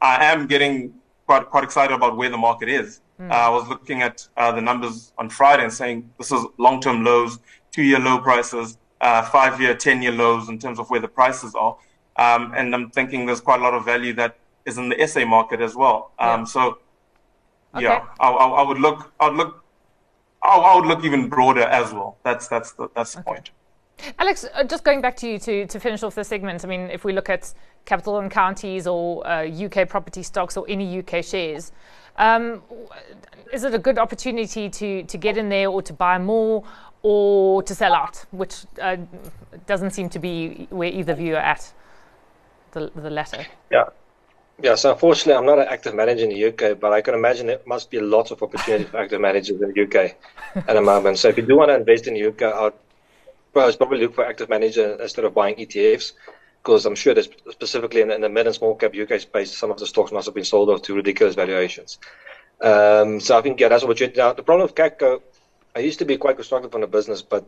I 0.00 0.24
am 0.24 0.48
getting 0.48 0.94
quite 1.26 1.48
quite 1.50 1.62
excited 1.62 1.94
about 1.94 2.16
where 2.16 2.30
the 2.30 2.38
market 2.48 2.68
is. 2.68 3.00
Mm. 3.20 3.30
I 3.30 3.48
was 3.48 3.68
looking 3.68 4.02
at 4.02 4.26
uh, 4.36 4.50
the 4.50 4.60
numbers 4.60 5.12
on 5.18 5.28
Friday 5.30 5.62
and 5.62 5.72
saying 5.72 6.10
this 6.18 6.32
is 6.32 6.44
long 6.58 6.80
term 6.80 7.04
lows, 7.04 7.38
two 7.70 7.82
year 7.82 8.00
low 8.00 8.18
prices, 8.18 8.78
uh, 9.00 9.22
five 9.22 9.60
year, 9.60 9.76
ten 9.76 10.02
year 10.02 10.12
lows 10.12 10.48
in 10.48 10.58
terms 10.58 10.80
of 10.80 10.90
where 10.90 11.00
the 11.00 11.12
prices 11.20 11.54
are. 11.54 11.76
Um, 12.16 12.52
and 12.56 12.74
I'm 12.74 12.90
thinking 12.90 13.26
there's 13.26 13.40
quite 13.40 13.60
a 13.60 13.62
lot 13.62 13.74
of 13.74 13.84
value 13.84 14.14
that 14.14 14.36
is 14.64 14.78
in 14.78 14.88
the 14.88 15.06
SA 15.06 15.24
market 15.24 15.60
as 15.60 15.76
well. 15.76 16.12
Um, 16.18 16.40
yeah. 16.40 16.44
So 16.44 16.78
okay. 17.74 17.84
yeah, 17.84 18.06
I, 18.20 18.30
I, 18.30 18.46
I, 18.62 18.62
would 18.68 18.78
look. 18.78 19.12
I 19.20 19.28
would 19.28 19.36
look. 19.36 19.64
I, 20.42 20.56
I, 20.56 20.76
would 20.76 20.86
look 20.86 21.04
even 21.04 21.28
broader 21.28 21.62
as 21.62 21.92
well. 21.92 22.18
That's 22.22 22.48
that's 22.48 22.72
the 22.72 22.88
that's 22.94 23.14
the 23.14 23.20
okay. 23.20 23.34
point. 23.34 23.50
Alex, 24.18 24.44
uh, 24.54 24.64
just 24.64 24.84
going 24.84 25.00
back 25.00 25.16
to 25.16 25.28
you 25.28 25.38
to, 25.38 25.66
to 25.66 25.78
finish 25.78 26.02
off 26.02 26.14
the 26.14 26.24
segment. 26.24 26.64
I 26.64 26.68
mean, 26.68 26.90
if 26.90 27.04
we 27.04 27.12
look 27.12 27.30
at 27.30 27.52
capital 27.84 28.18
and 28.18 28.30
counties 28.30 28.86
or 28.86 29.26
uh, 29.26 29.46
UK 29.46 29.88
property 29.88 30.22
stocks 30.22 30.56
or 30.56 30.64
any 30.68 30.98
UK 30.98 31.24
shares, 31.24 31.72
um, 32.16 32.62
is 33.52 33.64
it 33.64 33.74
a 33.74 33.78
good 33.78 33.98
opportunity 33.98 34.68
to, 34.68 35.04
to 35.04 35.18
get 35.18 35.36
in 35.36 35.48
there 35.48 35.68
or 35.68 35.82
to 35.82 35.92
buy 35.92 36.18
more 36.18 36.64
or 37.02 37.62
to 37.62 37.74
sell 37.74 37.94
out, 37.94 38.24
which 38.30 38.64
uh, 38.80 38.96
doesn't 39.66 39.90
seem 39.90 40.08
to 40.08 40.18
be 40.18 40.66
where 40.70 40.90
either 40.90 41.12
of 41.12 41.20
you 41.20 41.34
are 41.34 41.40
at, 41.40 41.72
the, 42.72 42.90
the 42.94 43.10
latter? 43.10 43.44
Yeah. 43.70 43.84
Yeah, 44.62 44.76
so 44.76 44.92
unfortunately, 44.92 45.34
I'm 45.34 45.44
not 45.44 45.58
an 45.58 45.66
active 45.68 45.92
manager 45.92 46.22
in 46.22 46.30
the 46.30 46.44
UK, 46.46 46.78
but 46.78 46.92
I 46.92 47.00
can 47.00 47.14
imagine 47.14 47.48
there 47.48 47.58
must 47.66 47.90
be 47.90 47.98
lots 47.98 48.30
of 48.30 48.44
opportunity 48.44 48.84
for 48.84 48.98
active 48.98 49.20
managers 49.20 49.60
in 49.60 49.72
the 49.72 49.82
UK 49.82 50.16
at 50.54 50.74
the 50.74 50.80
moment. 50.92 51.18
So 51.18 51.28
if 51.28 51.36
you 51.36 51.42
do 51.44 51.56
want 51.56 51.70
to 51.70 51.74
invest 51.74 52.06
in 52.06 52.14
the 52.14 52.28
UK, 52.28 52.42
I'd 52.42 52.72
probably 53.52 53.98
look 53.98 54.14
for 54.14 54.24
active 54.24 54.48
manager 54.48 54.96
instead 55.02 55.24
of 55.24 55.34
buying 55.34 55.56
ETFs, 55.56 56.12
because 56.62 56.86
I'm 56.86 56.94
sure 56.94 57.12
that 57.12 57.28
specifically 57.50 58.02
in, 58.02 58.12
in, 58.12 58.20
the 58.20 58.28
mid 58.28 58.46
and 58.46 58.54
small 58.54 58.76
cap 58.76 58.94
UK 58.94 59.18
space, 59.20 59.52
some 59.56 59.72
of 59.72 59.78
the 59.78 59.86
stocks 59.86 60.12
must 60.12 60.26
have 60.26 60.34
been 60.34 60.44
sold 60.44 60.70
off 60.70 60.82
to 60.82 60.94
ridiculous 60.94 61.34
valuations. 61.34 61.98
Um, 62.60 63.18
so 63.18 63.36
I 63.36 63.42
think 63.42 63.58
yeah, 63.58 63.68
that's 63.68 63.82
opportunity. 63.82 64.18
Now 64.18 64.32
the 64.32 64.44
problem 64.44 64.68
with 64.68 64.76
Capco, 64.76 65.22
I 65.74 65.80
used 65.80 65.98
to 65.98 66.04
be 66.04 66.16
quite 66.16 66.36
constructive 66.36 66.72
on 66.76 66.82
the 66.82 66.86
business, 66.86 67.20
but 67.20 67.44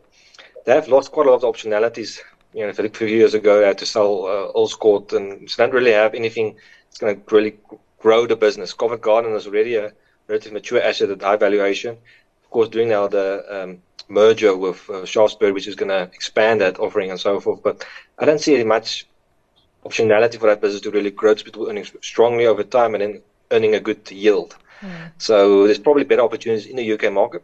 they 0.67 0.75
have 0.75 0.89
lost 0.89 1.13
quite 1.13 1.29
a 1.29 1.31
lot 1.31 1.45
of 1.45 1.55
optionalities. 1.55 2.19
You 2.53 2.67
know, 2.67 2.71
a 2.77 2.89
few 2.89 3.07
years 3.07 3.35
ago, 3.35 3.61
they 3.61 3.67
had 3.67 3.79
to 3.79 3.87
sell 3.87 4.27
uh, 4.27 4.59
Earl's 4.59 4.77
and 5.13 5.49
so 5.51 5.57
they 5.57 5.67
don't 5.67 5.75
really 5.75 5.93
have 5.93 6.15
anything 6.15 6.57
that's 6.95 7.01
going 7.01 7.21
to 7.21 7.35
really 7.35 7.57
grow 7.99 8.27
the 8.27 8.37
business. 8.37 8.73
Covent 8.73 9.03
Garden 9.03 9.33
is 9.35 9.47
already 9.47 9.75
a 9.75 9.93
relatively 10.29 10.55
mature 10.55 10.81
asset 10.81 11.11
at 11.11 11.23
high 11.23 11.37
valuation. 11.37 11.97
Of 12.45 12.51
course, 12.51 12.69
doing 12.69 12.89
now 12.89 13.09
the 13.09 13.45
um, 13.51 13.79
merger 14.09 14.57
with 14.57 14.89
uh, 14.89 15.05
Shaftesbury, 15.05 15.53
which 15.53 15.67
is 15.67 15.75
going 15.75 15.89
to 15.89 16.03
expand 16.03 16.61
that 16.61 16.79
offering 16.79 17.11
and 17.11 17.19
so 17.19 17.41
forth. 17.41 17.63
But 17.63 17.85
I 18.19 18.25
don't 18.25 18.41
see 18.41 18.55
any 18.55 18.65
much 18.65 19.07
optionality 19.85 20.39
for 20.39 20.47
that 20.47 20.61
business 20.61 20.83
to 20.83 20.91
really 20.91 21.11
grow 21.11 21.33
its 21.33 21.43
earnings 21.59 21.93
strongly 22.01 22.47
over 22.47 22.63
time 22.63 22.95
and 22.95 23.03
then 23.03 23.23
earning 23.51 23.75
a 23.75 23.81
good 23.81 24.09
yield. 24.11 24.57
Mm. 24.81 25.11
So 25.19 25.67
there's 25.67 25.81
probably 25.81 26.05
better 26.05 26.23
opportunities 26.23 26.67
in 26.67 26.77
the 26.77 26.93
UK 26.93 27.13
market. 27.13 27.43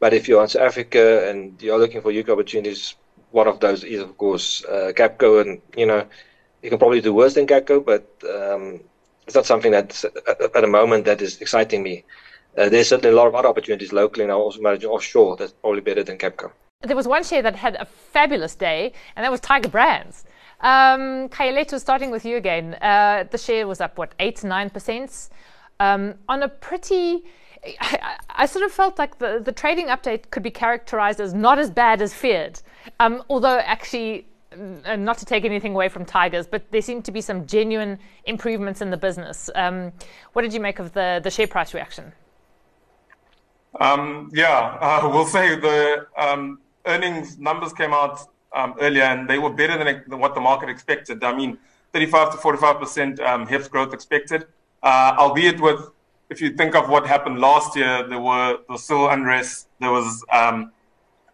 But 0.00 0.12
if 0.12 0.26
you're 0.26 0.42
in 0.42 0.48
South 0.48 0.62
Africa 0.62 1.28
and 1.28 1.60
you're 1.62 1.78
looking 1.78 2.00
for 2.00 2.10
UK 2.12 2.30
opportunities, 2.30 2.96
one 3.30 3.46
of 3.46 3.60
those 3.60 3.84
is, 3.84 4.00
of 4.00 4.16
course, 4.18 4.64
uh, 4.64 4.92
Capco. 4.96 5.40
And, 5.40 5.60
you 5.76 5.86
know, 5.86 6.06
you 6.62 6.70
can 6.70 6.78
probably 6.78 7.00
do 7.00 7.14
worse 7.14 7.34
than 7.34 7.46
Capco, 7.46 7.84
but 7.84 8.06
um, 8.28 8.80
it's 9.26 9.34
not 9.34 9.46
something 9.46 9.72
that's 9.72 10.04
at, 10.04 10.40
at 10.40 10.52
the 10.52 10.66
moment 10.66 11.04
that 11.04 11.22
is 11.22 11.40
exciting 11.40 11.82
me 11.82 12.04
uh, 12.58 12.68
there's 12.68 12.88
certainly 12.88 13.10
a 13.10 13.16
lot 13.16 13.28
of 13.28 13.34
other 13.34 13.48
opportunities 13.48 13.92
locally, 13.92 14.24
and 14.24 14.32
I 14.32 14.34
also 14.34 14.60
managing 14.60 14.90
offshore. 14.90 15.36
That's 15.36 15.52
probably 15.52 15.80
better 15.80 16.02
than 16.02 16.18
Capco. 16.18 16.50
There 16.82 16.96
was 16.96 17.06
one 17.06 17.22
share 17.22 17.42
that 17.42 17.56
had 17.56 17.76
a 17.76 17.84
fabulous 17.84 18.54
day, 18.54 18.92
and 19.14 19.24
that 19.24 19.30
was 19.30 19.40
Tiger 19.40 19.68
Brands. 19.68 20.24
Um, 20.60 21.28
Kayalethu, 21.28 21.78
starting 21.78 22.10
with 22.10 22.24
you 22.24 22.36
again, 22.36 22.74
uh, 22.82 23.24
the 23.30 23.38
share 23.38 23.66
was 23.68 23.80
up, 23.80 23.96
what, 23.96 24.12
8 24.18 24.36
to 24.36 24.46
9%? 24.46 25.28
Um, 25.80 26.14
on 26.28 26.42
a 26.42 26.48
pretty. 26.48 27.24
I, 27.80 28.16
I, 28.30 28.46
sort 28.46 28.64
of 28.64 28.70
felt 28.70 28.98
like 28.98 29.18
the, 29.18 29.40
the 29.44 29.50
trading 29.50 29.86
update 29.86 30.30
could 30.30 30.44
be 30.44 30.50
characterized 30.50 31.20
as 31.20 31.34
not 31.34 31.58
as 31.58 31.70
bad 31.70 32.00
as 32.00 32.14
feared, 32.14 32.60
um, 33.00 33.22
although 33.28 33.58
actually 33.58 34.26
uh, 34.52 34.96
not 34.96 35.18
to 35.18 35.24
take 35.24 35.44
anything 35.44 35.74
away 35.74 35.88
from 35.88 36.04
Tigers, 36.04 36.46
but 36.46 36.70
there 36.70 36.82
seemed 36.82 37.04
to 37.04 37.12
be 37.12 37.20
some 37.20 37.46
genuine 37.46 37.98
improvements 38.24 38.80
in 38.80 38.90
the 38.90 38.96
business. 38.96 39.50
Um, 39.54 39.92
what 40.32 40.42
did 40.42 40.52
you 40.54 40.60
make 40.60 40.78
of 40.78 40.92
the, 40.92 41.20
the 41.22 41.30
share 41.30 41.46
price 41.46 41.74
reaction? 41.74 42.12
Um, 43.80 44.30
yeah, 44.32 44.78
uh, 44.80 45.08
we'll 45.12 45.26
say 45.26 45.56
the 45.56 46.06
um, 46.16 46.60
earnings 46.86 47.38
numbers 47.38 47.72
came 47.72 47.92
out 47.92 48.20
um, 48.54 48.74
earlier 48.80 49.02
and 49.02 49.28
they 49.28 49.38
were 49.38 49.50
better 49.50 49.76
than, 49.82 50.02
than, 50.08 50.18
what 50.18 50.34
the 50.34 50.40
market 50.40 50.68
expected. 50.68 51.22
I 51.22 51.36
mean, 51.36 51.58
35 51.92 52.32
to 52.32 52.36
45% 52.38 53.20
um, 53.20 53.46
HEPS 53.46 53.68
growth 53.68 53.92
expected, 53.92 54.46
uh, 54.82 55.14
albeit 55.18 55.60
with, 55.60 55.90
if 56.30 56.40
you 56.40 56.50
think 56.50 56.74
of 56.74 56.88
what 56.88 57.06
happened 57.06 57.38
last 57.38 57.76
year, 57.76 58.06
there 58.08 58.20
were 58.20 58.52
there 58.52 58.64
was 58.68 58.84
still 58.84 59.08
unrest. 59.08 59.68
There 59.80 59.90
was 59.90 60.24
um, 60.32 60.72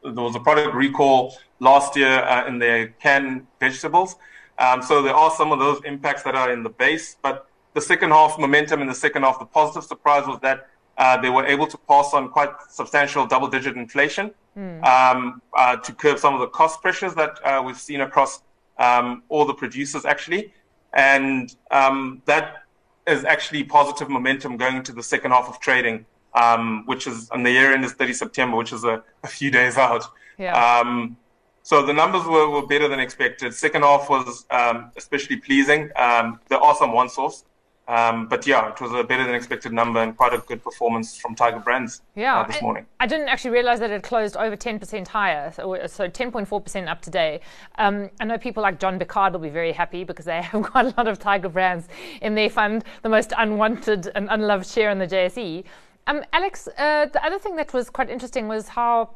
there 0.05 0.23
was 0.23 0.37
a 0.37 0.41
product 0.41 0.75
recall 0.75 1.37
last 1.61 1.97
year 1.97 2.21
uh, 2.21 2.47
in 2.47 2.59
their 2.59 2.89
canned 3.01 3.47
vegetables. 3.59 4.17
Um, 4.59 4.83
so 4.83 5.03
there 5.03 5.15
are 5.15 5.31
some 5.31 5.51
of 5.51 5.59
those 5.59 5.81
impacts 5.85 6.23
that 6.25 6.35
are 6.35 6.53
in 6.53 6.63
the 6.63 6.71
base, 6.71 7.17
but 7.23 7.49
the 7.73 7.81
second 7.81 8.11
half 8.11 8.39
momentum 8.39 8.83
in 8.83 8.87
the 8.87 8.95
second 8.95 9.23
half, 9.23 9.39
the 9.39 9.47
positive 9.47 9.85
surprise 9.85 10.27
was 10.27 10.39
that 10.41 10.69
uh, 10.99 11.21
they 11.21 11.31
were 11.31 11.45
able 11.45 11.67
to 11.67 11.77
pass 11.77 12.15
on 12.15 12.29
quite 12.29 12.51
substantial 12.69 13.27
double 13.27 13.49
digit 13.49 13.77
inflation 13.77 14.31
mm. 14.57 14.85
um, 14.85 15.43
uh, 15.57 15.77
to 15.77 15.93
curb 15.93 16.19
some 16.19 16.35
of 16.35 16.41
the 16.41 16.47
cost 16.49 16.81
pressures 16.83 17.15
that 17.15 17.39
uh, 17.45 17.61
we've 17.65 17.81
seen 17.81 18.03
across 18.03 18.43
um, 18.79 19.23
all 19.29 19.45
the 19.45 19.55
producers, 19.55 20.05
actually. 20.05 20.53
And 20.93 21.55
um, 21.73 22.23
that 22.27 22.63
is 23.09 23.25
actually 23.25 23.65
positive 23.65 24.09
momentum 24.09 24.57
going 24.57 24.77
into 24.77 24.93
the 24.93 25.03
second 25.03 25.33
half 25.33 25.49
of 25.49 25.59
trading, 25.59 26.07
um, 26.35 26.85
which 26.87 27.07
is, 27.07 27.31
and 27.31 27.45
the 27.45 27.51
year 27.51 27.73
end 27.73 27.85
is 27.85 27.93
30 27.93 28.13
September, 28.13 28.57
which 28.57 28.73
is 28.73 28.85
a, 28.85 29.03
a 29.23 29.29
few 29.29 29.51
days 29.51 29.77
out. 29.77 30.05
Yeah. 30.39 30.55
Um, 30.55 31.17
so 31.63 31.85
the 31.85 31.93
numbers 31.93 32.25
were, 32.27 32.49
were 32.51 32.67
better 32.67 32.89
than 32.89 33.01
expected. 33.01 33.55
Second 33.55 33.83
half 33.83 34.11
was 34.11 34.45
um, 34.51 34.91
especially 34.97 35.37
pleasing. 35.37 35.91
there 35.97 36.61
are 36.61 36.75
some 36.75 36.93
one 36.93 37.09
source. 37.09 37.45
Um, 37.87 38.29
but 38.29 38.47
yeah, 38.47 38.71
it 38.71 38.81
was 38.81 38.93
a 38.93 39.05
better 39.05 39.25
than 39.25 39.35
expected 39.35 39.73
number 39.73 40.03
and 40.03 40.17
quite 40.17 40.33
a 40.33 40.39
good 40.39 40.65
performance 40.65 41.19
from 41.19 41.35
Tiger 41.35 41.59
Brands 41.59 42.01
yeah, 42.15 42.41
uh, 42.41 42.47
this 42.47 42.63
morning. 42.63 42.87
I 42.99 43.07
didn't 43.07 43.29
actually 43.29 43.51
realize 43.51 43.79
that 43.81 43.91
it 43.91 44.03
closed 44.03 44.37
over 44.37 44.57
10% 44.57 45.07
higher, 45.07 45.53
so, 45.53 45.79
so 45.87 46.09
10.4% 46.09 46.89
up 46.89 47.03
today. 47.03 47.41
Um, 47.77 48.09
I 48.21 48.25
know 48.25 48.39
people 48.39 48.63
like 48.63 48.81
John 48.81 48.99
Picard 48.99 49.35
will 49.35 49.41
be 49.41 49.51
very 49.51 49.73
happy 49.73 50.05
because 50.05 50.25
they 50.25 50.41
have 50.43 50.63
quite 50.63 50.87
a 50.87 50.95
lot 50.97 51.09
of 51.09 51.19
Tiger 51.19 51.51
Brands 51.51 51.89
in 52.23 52.35
their 52.35 52.49
fund, 52.49 52.85
the 53.03 53.11
most 53.11 53.35
unwanted 53.37 54.11
and 54.15 54.29
unloved 54.31 54.67
share 54.67 54.89
in 54.91 54.99
the 54.99 55.07
JSE. 55.07 55.65
Um, 56.07 56.23
Alex, 56.33 56.69
uh, 56.69 57.07
the 57.07 57.25
other 57.25 57.39
thing 57.39 57.57
that 57.57 57.73
was 57.73 57.89
quite 57.91 58.11
interesting 58.11 58.47
was 58.49 58.69
how 58.69 59.11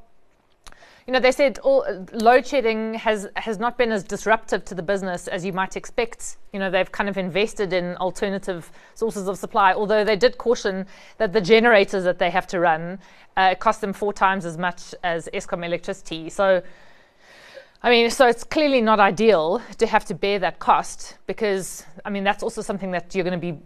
you 1.09 1.12
know, 1.12 1.21
they 1.21 1.33
said 1.33 1.59
all 1.61 1.87
load 2.12 2.47
shedding 2.47 2.92
has 2.92 3.26
has 3.37 3.59
not 3.59 3.78
been 3.78 3.90
as 3.90 4.04
disruptive 4.04 4.62
to 4.66 4.75
the 4.75 4.83
business 4.83 5.26
as 5.26 5.42
you 5.42 5.54
might 5.54 5.75
expect. 5.75 6.37
You 6.52 6.59
know, 6.59 6.71
they've 6.71 6.92
kind 6.92 7.09
of 7.09 7.16
invested 7.16 7.73
in 7.73 7.97
alternative 7.97 8.71
sources 8.95 9.26
of 9.26 9.38
supply, 9.38 9.73
although 9.73 10.04
they 10.04 10.16
did 10.16 10.37
caution 10.37 10.87
that 11.16 11.33
the 11.33 11.40
generators 11.40 12.04
that 12.04 12.18
they 12.18 12.28
have 12.28 12.47
to 12.49 12.61
run 12.61 12.99
uh, 13.38 13.54
cost 13.54 13.80
them 13.80 13.95
four 13.95 14.12
times 14.12 14.45
as 14.45 14.59
much 14.59 14.95
as 15.02 15.30
Eskom 15.33 15.64
electricity. 15.64 16.28
So. 16.28 16.62
I 17.80 17.90
mean, 17.90 18.11
so 18.11 18.26
it's 18.26 18.42
clearly 18.42 18.80
not 18.80 18.99
ideal 18.99 19.62
to 19.78 19.87
have 19.87 20.04
to 20.07 20.14
bear 20.14 20.40
that 20.40 20.59
cost 20.59 21.16
because, 21.28 21.87
I 22.04 22.11
mean, 22.11 22.25
that's 22.25 22.42
also 22.42 22.61
something 22.61 22.90
that 22.90 23.14
you're 23.14 23.23
going 23.23 23.40
to 23.40 23.52
be 23.52 23.61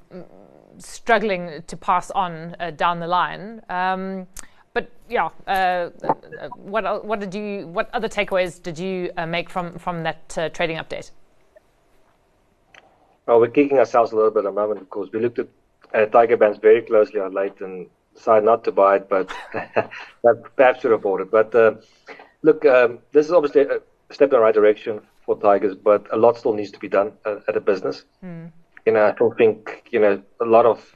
struggling 0.78 1.62
to 1.66 1.76
pass 1.76 2.10
on 2.10 2.56
uh, 2.60 2.70
down 2.70 3.00
the 3.00 3.06
line. 3.06 3.60
Um, 3.68 4.26
but 4.74 4.90
yeah, 5.08 5.28
uh, 5.46 5.90
what 6.56 7.04
what 7.04 7.20
did 7.20 7.34
you 7.34 7.66
what 7.66 7.90
other 7.92 8.08
takeaways 8.08 8.62
did 8.62 8.78
you 8.78 9.10
uh, 9.16 9.26
make 9.26 9.50
from 9.50 9.78
from 9.78 10.02
that 10.02 10.38
uh, 10.38 10.48
trading 10.48 10.78
update? 10.78 11.10
Well, 13.26 13.40
we're 13.40 13.48
kicking 13.48 13.78
ourselves 13.78 14.12
a 14.12 14.16
little 14.16 14.30
bit 14.30 14.40
at 14.40 14.44
the 14.44 14.52
moment, 14.52 14.80
because. 14.80 15.12
We 15.12 15.20
looked 15.20 15.38
at 15.38 15.48
uh, 15.94 16.06
Tiger 16.06 16.36
Brands 16.36 16.58
very 16.58 16.82
closely 16.82 17.20
on 17.20 17.32
late 17.32 17.60
and 17.60 17.86
decided 18.14 18.44
not 18.44 18.64
to 18.64 18.72
buy 18.72 18.96
it, 18.96 19.08
but 19.08 19.30
perhaps 20.56 20.80
should 20.80 20.90
have 20.90 21.02
bought 21.02 21.20
it. 21.20 21.30
But 21.30 21.54
uh, 21.54 21.74
look, 22.42 22.64
um, 22.64 22.98
this 23.12 23.26
is 23.26 23.32
obviously 23.32 23.62
a 23.62 23.80
step 24.10 24.28
in 24.28 24.30
the 24.30 24.40
right 24.40 24.54
direction 24.54 25.00
for 25.24 25.38
Tigers, 25.38 25.76
but 25.76 26.06
a 26.12 26.16
lot 26.16 26.36
still 26.36 26.52
needs 26.52 26.72
to 26.72 26.78
be 26.78 26.88
done 26.88 27.12
at 27.24 27.56
a 27.56 27.60
business. 27.60 28.04
Mm. 28.24 28.50
You 28.86 28.92
know, 28.92 29.06
I 29.06 29.12
don't 29.12 29.36
think 29.36 29.88
you 29.90 30.00
know 30.00 30.22
a 30.40 30.44
lot 30.44 30.66
of 30.66 30.94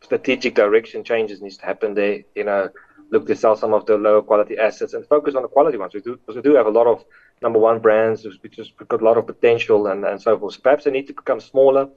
strategic 0.00 0.54
direction 0.54 1.04
changes 1.04 1.42
needs 1.42 1.56
to 1.58 1.66
happen 1.66 1.94
there. 1.94 2.22
You 2.34 2.44
know 2.44 2.70
look 3.10 3.26
to 3.26 3.36
sell 3.36 3.56
some 3.56 3.72
of 3.72 3.86
the 3.86 3.96
lower 3.96 4.22
quality 4.22 4.58
assets 4.58 4.94
and 4.94 5.06
focus 5.06 5.34
on 5.34 5.42
the 5.42 5.48
quality 5.48 5.78
ones. 5.78 5.94
We 5.94 6.00
do, 6.00 6.16
because 6.16 6.36
we 6.36 6.42
do 6.42 6.54
have 6.54 6.66
a 6.66 6.70
lot 6.70 6.86
of 6.86 7.04
number 7.42 7.58
one 7.58 7.80
brands, 7.80 8.26
which 8.42 8.56
has 8.56 8.70
got 8.88 9.00
a 9.00 9.04
lot 9.04 9.16
of 9.16 9.26
potential 9.26 9.86
and, 9.86 10.04
and 10.04 10.20
so 10.20 10.38
forth. 10.38 10.54
So 10.54 10.60
perhaps 10.60 10.84
they 10.84 10.90
need 10.90 11.06
to 11.06 11.14
become 11.14 11.40
smaller 11.40 11.88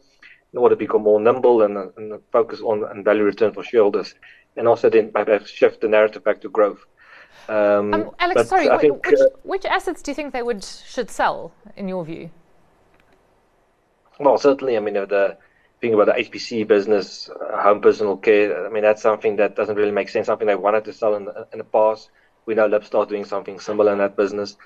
in 0.54 0.60
order 0.60 0.76
to 0.76 0.80
become 0.80 1.04
more 1.04 1.20
nimble 1.20 1.64
and, 1.64 1.78
and 1.98 2.20
focus 2.32 2.62
on 2.62 2.84
and 2.90 3.04
value 3.04 3.24
return 3.24 3.54
for 3.54 3.64
shareholders. 3.64 4.16
And 4.58 4.68
also 4.68 4.90
then 4.90 5.12
perhaps 5.12 5.50
shift 5.50 5.82
the 5.82 5.88
narrative 5.88 6.24
back 6.24 6.42
to 6.42 6.50
growth. 6.50 6.86
Um, 7.48 7.94
um, 7.94 8.12
Alex, 8.20 8.50
sorry, 8.50 8.68
think, 8.80 9.06
which, 9.06 9.20
uh, 9.20 9.26
which 9.44 9.66
assets 9.66 10.02
do 10.02 10.12
you 10.12 10.16
think 10.16 10.34
they 10.34 10.44
would 10.44 10.64
should 10.64 11.10
sell 11.10 11.54
in 11.76 11.88
your 11.88 12.06
view? 12.06 12.30
Well, 14.22 14.38
certainly, 14.38 14.78
I 14.78 14.80
mean, 14.80 14.94
the 14.94 15.38
thing 15.82 15.96
about 15.96 16.06
the 16.06 16.14
HPC 16.14 16.68
business, 16.68 17.28
uh, 17.28 17.60
home 17.64 17.82
personal 17.82 18.18
care, 18.18 18.68
I 18.68 18.70
mean, 18.70 18.84
that's 18.84 19.02
something 19.02 19.38
that 19.38 19.56
doesn't 19.56 19.76
really 19.76 19.92
make 19.92 20.10
sense, 20.10 20.28
something 20.28 20.46
they 20.46 20.56
wanted 20.56 20.86
to 20.86 20.94
sell 20.94 21.16
in 21.16 21.26
the, 21.26 21.48
in 21.52 21.58
the 21.58 21.64
past. 21.64 22.12
We 22.46 22.54
know 22.54 22.70
Libstar 22.70 23.10
doing 23.10 23.26
something 23.26 23.60
similar 23.60 23.92
in 23.92 23.98
that 23.98 24.16
business. 24.16 24.58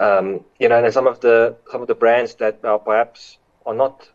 Um, 0.00 0.44
you 0.58 0.68
know, 0.68 0.82
and 0.82 0.92
some 0.92 1.06
of 1.06 1.20
the 1.20 1.56
some 1.70 1.82
of 1.82 1.88
the 1.88 1.94
brands 1.94 2.34
that 2.36 2.64
are 2.64 2.78
perhaps 2.78 3.38
are 3.64 3.74
not 3.74 4.08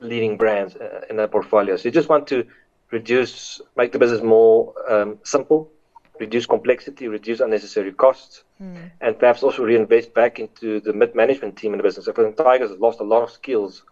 leading 0.00 0.36
brands 0.36 0.74
uh, 0.74 1.02
in 1.08 1.16
their 1.16 1.28
portfolio. 1.28 1.76
So 1.76 1.84
you 1.88 1.92
just 1.92 2.08
want 2.08 2.26
to 2.28 2.46
reduce, 2.90 3.60
make 3.76 3.92
the 3.92 3.98
business 3.98 4.22
more 4.22 4.74
um, 4.90 5.18
simple, 5.22 5.70
reduce 6.18 6.46
complexity, 6.46 7.08
reduce 7.08 7.40
unnecessary 7.40 7.92
costs, 7.92 8.42
mm. 8.60 8.90
and 9.00 9.18
perhaps 9.18 9.42
also 9.42 9.62
reinvest 9.62 10.12
back 10.12 10.38
into 10.38 10.80
the 10.80 10.92
mid 10.92 11.14
management 11.14 11.56
team 11.56 11.72
in 11.72 11.78
the 11.78 11.84
business. 11.84 12.06
So 12.06 12.12
Tigers 12.12 12.70
has 12.70 12.78
lost 12.78 13.00
a 13.00 13.04
lot 13.04 13.22
of 13.22 13.30
skills 13.30 13.84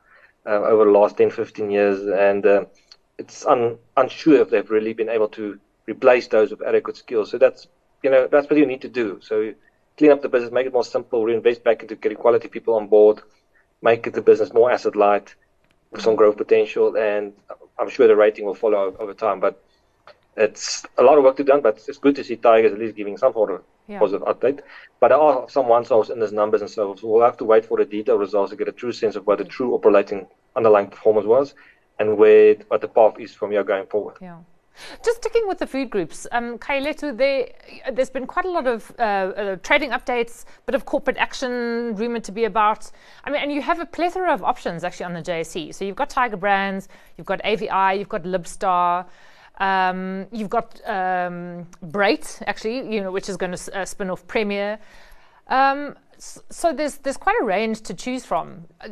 uh, 0.47 0.63
over 0.63 0.85
the 0.85 0.91
last 0.91 1.17
10, 1.17 1.31
15 1.31 1.71
years, 1.71 2.07
and 2.07 2.47
uh, 2.47 2.65
it's 3.19 3.45
un, 3.47 3.79
unsure 3.97 4.41
if 4.41 4.51
they've 4.51 4.71
really 4.71 4.93
been 4.93 5.09
able 5.09 5.29
to 5.29 5.59
replace 5.87 6.29
those 6.29 6.51
with 6.51 6.63
adequate 6.63 6.97
skills. 6.97 7.31
So 7.31 7.39
that's 7.39 7.67
you 8.03 8.11
know 8.11 8.27
that's 8.27 8.49
what 8.49 8.59
you 8.59 8.67
need 8.67 8.83
to 8.83 8.89
do. 8.89 9.19
So 9.23 9.53
clean 9.99 10.11
up 10.11 10.23
the 10.23 10.29
business, 10.29 10.53
make 10.53 10.67
it 10.67 10.73
more 10.73 10.85
simple, 10.85 11.25
reinvest 11.25 11.63
back 11.63 11.83
into 11.83 11.97
getting 11.97 12.19
quality 12.19 12.49
people 12.49 12.75
on 12.75 12.87
board, 12.87 13.21
make 13.83 14.11
the 14.11 14.23
business 14.23 14.53
more 14.53 14.71
asset 14.71 14.97
light, 14.97 15.35
with 15.91 16.03
some 16.03 16.17
growth 16.17 16.37
potential, 16.37 16.97
and 16.97 17.33
I'm 17.79 17.91
sure 17.91 18.07
the 18.07 18.17
rating 18.17 18.45
will 18.45 18.55
follow 18.55 18.97
over 18.99 19.15
time. 19.15 19.41
But 19.41 19.63
it's 20.37 20.87
a 20.99 21.03
lot 21.03 21.19
of 21.19 21.25
work 21.25 21.37
to 21.37 21.45
be 21.45 21.49
done, 21.49 21.61
but 21.61 21.83
it's 21.87 21.99
good 21.99 22.17
to 22.17 22.25
see 22.25 22.37
Tigers 22.37 22.73
at 22.73 22.79
least 22.79 22.97
giving 22.97 23.17
some 23.17 23.33
sort 23.33 23.51
of 23.51 23.63
yeah. 23.89 23.99
positive 23.99 24.27
update. 24.27 24.61
But 25.01 25.09
there 25.09 25.19
are 25.19 25.49
some 25.49 25.69
one-offs 25.69 26.11
in 26.11 26.21
these 26.21 26.33
numbers 26.33 26.61
and 26.61 26.71
so. 26.71 26.97
We'll 27.03 27.25
have 27.25 27.37
to 27.39 27.45
wait 27.45 27.65
for 27.65 27.79
the 27.79 27.85
detailed 27.85 28.21
results 28.21 28.51
to 28.51 28.57
get 28.57 28.69
a 28.69 28.73
true 28.73 28.93
sense 28.93 29.17
of 29.17 29.27
what 29.27 29.39
the 29.39 29.45
true 29.45 29.75
operating 29.75 30.27
underlying 30.57 30.89
performance 30.89 31.27
was 31.27 31.55
and 31.99 32.17
where 32.17 32.55
what 32.69 32.81
the 32.81 32.89
path 32.89 33.19
is 33.19 33.35
from 33.35 33.51
here 33.51 33.65
going 33.65 33.87
forward. 33.87 34.17
Yeah. 34.21 34.39
Just 35.05 35.19
sticking 35.19 35.47
with 35.47 35.59
the 35.59 35.67
food 35.67 35.91
groups, 35.91 36.27
um, 36.33 36.57
Kayalethu, 36.57 37.17
there, 37.17 37.49
there's 37.93 38.09
been 38.09 38.27
quite 38.27 38.47
a 38.47 38.51
lot 38.51 38.67
of 38.67 38.93
uh, 38.99 39.03
uh, 39.03 39.57
trading 39.57 39.91
updates, 39.91 40.45
bit 40.65 40.75
of 40.75 40.87
corporate 40.87 41.19
action 41.19 41.95
rumored 41.97 42.25
to 42.25 42.33
be 42.33 42.45
about. 42.45 42.91
I 43.25 43.31
mean, 43.31 43.43
and 43.43 43.53
you 43.53 43.61
have 43.61 43.81
a 43.81 43.85
plethora 43.85 44.33
of 44.33 44.43
options 44.43 44.85
actually 44.85 45.07
on 45.07 45.13
the 45.13 45.23
JSE. 45.23 45.75
So 45.75 45.85
you've 45.85 45.97
got 45.97 46.09
Tiger 46.09 46.37
Brands, 46.37 46.89
you've 47.19 47.27
got 47.27 47.41
AVI, 47.45 47.99
you've 47.99 48.09
got 48.09 48.23
Libstar. 48.23 49.07
Um, 49.61 50.27
you've 50.33 50.49
got 50.49 50.81
um, 50.89 51.67
Brait, 51.85 52.43
actually, 52.47 52.93
you 52.93 53.03
know, 53.03 53.13
which 53.13 53.29
is 53.29 53.37
going 53.37 53.53
to 53.53 53.79
uh, 53.79 53.85
spin 53.85 54.11
off 54.11 54.27
Premier. 54.27 54.79
Um, 55.49 55.97
so 56.19 56.73
there's 56.73 56.97
there's 56.97 57.17
quite 57.17 57.37
a 57.41 57.45
range 57.45 57.83
to 57.83 57.95
choose 57.95 58.25
from. 58.25 58.65
Uh, 58.81 58.89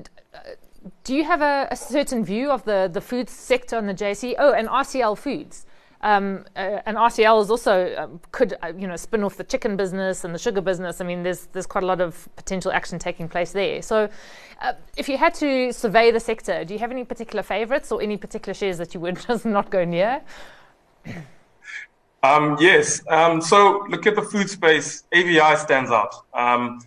do 1.05 1.15
you 1.15 1.25
have 1.25 1.43
a, 1.43 1.69
a, 1.71 1.77
certain 1.77 2.25
view 2.25 2.51
of 2.51 2.65
the, 2.65 2.89
the 2.93 3.01
food 3.01 3.29
sector 3.29 3.77
on 3.77 3.87
the 3.87 3.95
JSE? 3.95 4.35
Oh, 4.39 4.53
and 4.53 4.69
RCL 4.69 5.19
Foods. 5.19 5.67
Um, 6.01 6.45
uh, 6.55 6.81
and 6.87 6.97
RCL 6.97 7.43
is 7.43 7.51
also 7.51 7.95
um, 7.97 8.21
could 8.31 8.55
uh, 8.63 8.73
you 8.79 8.87
know 8.87 8.95
spin 8.95 9.25
off 9.25 9.37
the 9.37 9.43
chicken 9.43 9.77
business 9.77 10.23
and 10.25 10.35
the 10.35 10.39
sugar 10.39 10.61
business. 10.61 11.01
I 11.01 11.05
mean, 11.05 11.23
there's 11.23 11.47
there's 11.47 11.67
quite 11.67 11.83
a 11.83 11.87
lot 11.87 12.01
of 12.01 12.29
potential 12.37 12.71
action 12.71 12.99
taking 12.99 13.29
place 13.29 13.53
there. 13.53 13.83
So, 13.83 14.09
uh, 14.61 14.75
if 14.97 15.09
you 15.09 15.19
had 15.19 15.35
to 15.35 15.73
survey 15.73 16.13
the 16.13 16.21
sector, 16.21 16.65
do 16.65 16.73
you 16.73 16.79
have 16.79 16.93
any 16.93 17.05
particular 17.05 17.43
favourites 17.43 17.91
or 17.91 18.01
any 18.01 18.17
particular 18.17 18.55
shares 18.55 18.79
that 18.79 18.95
you 18.95 19.01
would 19.01 19.19
just 19.27 19.45
not 19.45 19.71
go 19.71 19.85
near? 19.85 20.23
Um, 22.23 22.57
yes. 22.61 23.01
Um, 23.09 23.41
so 23.41 23.87
look 23.89 24.07
at 24.07 24.17
the 24.17 24.23
food 24.23 24.51
space. 24.51 25.05
AVI 25.13 25.57
stands 25.57 25.91
out. 25.91 26.25
Um, 26.35 26.81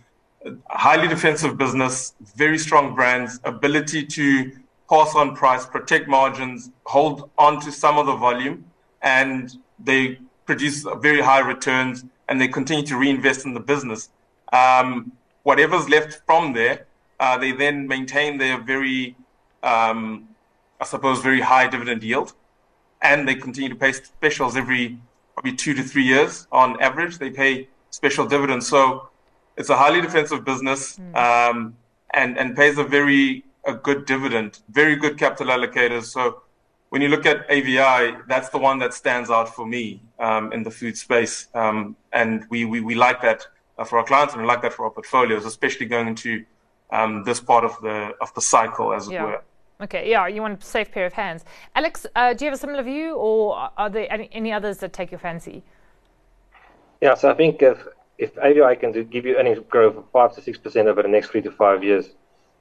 highly 0.68 1.08
defensive 1.08 1.56
business, 1.56 2.14
very 2.36 2.58
strong 2.58 2.94
brands, 2.94 3.40
ability 3.44 4.04
to 4.04 4.52
pass 4.90 5.14
on 5.14 5.34
price, 5.34 5.64
protect 5.64 6.08
margins, 6.08 6.70
hold 6.84 7.30
on 7.38 7.60
to 7.60 7.72
some 7.72 7.96
of 7.96 8.06
the 8.06 8.14
volume, 8.14 8.64
and 9.02 9.56
they 9.78 10.18
produce 10.44 10.84
very 11.00 11.20
high 11.20 11.40
returns 11.40 12.04
and 12.28 12.40
they 12.40 12.48
continue 12.48 12.84
to 12.84 12.96
reinvest 12.96 13.46
in 13.46 13.54
the 13.54 13.60
business. 13.60 14.10
Um, 14.52 15.12
whatever's 15.44 15.88
left 15.88 16.20
from 16.26 16.52
there, 16.52 16.86
uh, 17.20 17.38
they 17.38 17.52
then 17.52 17.86
maintain 17.86 18.36
their 18.36 18.60
very, 18.60 19.16
um, 19.62 20.28
I 20.80 20.84
suppose, 20.84 21.20
very 21.20 21.40
high 21.40 21.68
dividend 21.68 22.02
yield 22.02 22.34
and 23.02 23.26
they 23.28 23.34
continue 23.34 23.68
to 23.68 23.74
pay 23.74 23.92
specials 23.92 24.56
every 24.56 24.98
probably 25.34 25.54
two 25.54 25.74
to 25.74 25.82
three 25.82 26.04
years 26.04 26.46
on 26.52 26.80
average. 26.80 27.18
They 27.18 27.30
pay 27.30 27.68
special 27.90 28.26
dividends, 28.26 28.66
so 28.68 29.08
it's 29.56 29.68
a 29.68 29.76
highly 29.76 30.00
defensive 30.00 30.44
business 30.44 30.98
mm. 30.98 31.14
um, 31.16 31.76
and 32.14 32.38
and 32.38 32.56
pays 32.56 32.78
a 32.78 32.84
very 32.84 33.44
a 33.64 33.74
good 33.74 34.06
dividend, 34.06 34.60
very 34.70 34.96
good 34.96 35.18
capital 35.18 35.48
allocators. 35.54 36.04
So 36.04 36.42
when 36.90 37.00
you 37.00 37.08
look 37.08 37.26
at 37.26 37.46
AVI, 37.48 38.18
that's 38.28 38.48
the 38.50 38.58
one 38.58 38.78
that 38.80 38.92
stands 38.92 39.30
out 39.30 39.54
for 39.54 39.66
me 39.66 40.02
um, 40.18 40.52
in 40.52 40.62
the 40.62 40.70
food 40.70 40.96
space, 40.96 41.48
um, 41.54 41.96
and 42.12 42.44
we, 42.50 42.64
we 42.64 42.80
we 42.80 42.94
like 42.94 43.22
that 43.22 43.46
uh, 43.78 43.84
for 43.84 43.98
our 43.98 44.04
clients 44.04 44.34
and 44.34 44.42
we 44.42 44.48
like 44.48 44.62
that 44.62 44.72
for 44.72 44.84
our 44.84 44.90
portfolios, 44.90 45.44
especially 45.44 45.86
going 45.86 46.08
into 46.08 46.44
um, 46.90 47.24
this 47.24 47.40
part 47.40 47.64
of 47.64 47.80
the 47.82 48.14
of 48.20 48.32
the 48.34 48.40
cycle, 48.40 48.92
as 48.92 49.08
it 49.08 49.14
yeah. 49.14 49.24
were. 49.24 49.42
Okay, 49.82 50.08
yeah, 50.08 50.28
you 50.28 50.40
want 50.40 50.62
a 50.62 50.64
safe 50.64 50.92
pair 50.92 51.06
of 51.06 51.12
hands. 51.12 51.44
Alex, 51.74 52.06
uh, 52.14 52.34
do 52.34 52.44
you 52.44 52.50
have 52.50 52.56
a 52.56 52.60
similar 52.60 52.84
view, 52.84 53.16
or 53.16 53.70
are 53.76 53.90
there 53.90 54.06
any, 54.12 54.28
any, 54.30 54.52
others 54.52 54.78
that 54.78 54.92
take 54.92 55.10
your 55.10 55.18
fancy? 55.18 55.64
Yeah, 57.00 57.14
so 57.14 57.28
I 57.28 57.34
think 57.34 57.62
if, 57.62 57.84
if 58.16 58.38
AVI 58.38 58.76
can 58.76 58.92
do, 58.92 59.02
give 59.02 59.26
you 59.26 59.36
earnings 59.36 59.58
growth 59.68 59.96
of 59.96 60.04
5 60.12 60.36
to 60.36 60.40
6% 60.40 60.86
over 60.86 61.02
the 61.02 61.08
next 61.08 61.30
three 61.30 61.42
to 61.42 61.50
five 61.50 61.82
years, 61.82 62.10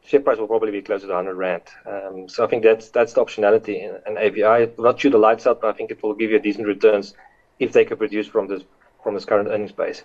share 0.03 0.19
price 0.19 0.39
will 0.39 0.47
probably 0.47 0.71
be 0.71 0.81
closer 0.81 1.05
to 1.05 1.13
100 1.13 1.36
Rand. 1.36 1.62
Um, 1.86 2.27
so 2.27 2.43
I 2.43 2.47
think 2.47 2.63
that's 2.63 2.89
that's 2.89 3.13
the 3.13 3.23
optionality 3.23 3.84
in, 3.84 3.99
in 4.07 4.17
AVI. 4.17 4.71
Not 4.79 4.99
shoot 4.99 5.12
the 5.12 5.19
lights 5.19 5.45
out, 5.45 5.62
but 5.62 5.67
I 5.67 5.73
think 5.73 5.91
it 5.91 6.01
will 6.01 6.15
give 6.15 6.31
you 6.31 6.39
decent 6.39 6.65
returns 6.65 7.13
if 7.60 7.71
they 7.71 7.86
can 7.86 7.97
produce 7.97 8.27
from 8.27 8.47
this 8.47 8.63
from 9.03 9.13
this 9.13 9.25
current 9.25 9.47
earnings 9.47 9.71
base. 9.71 10.03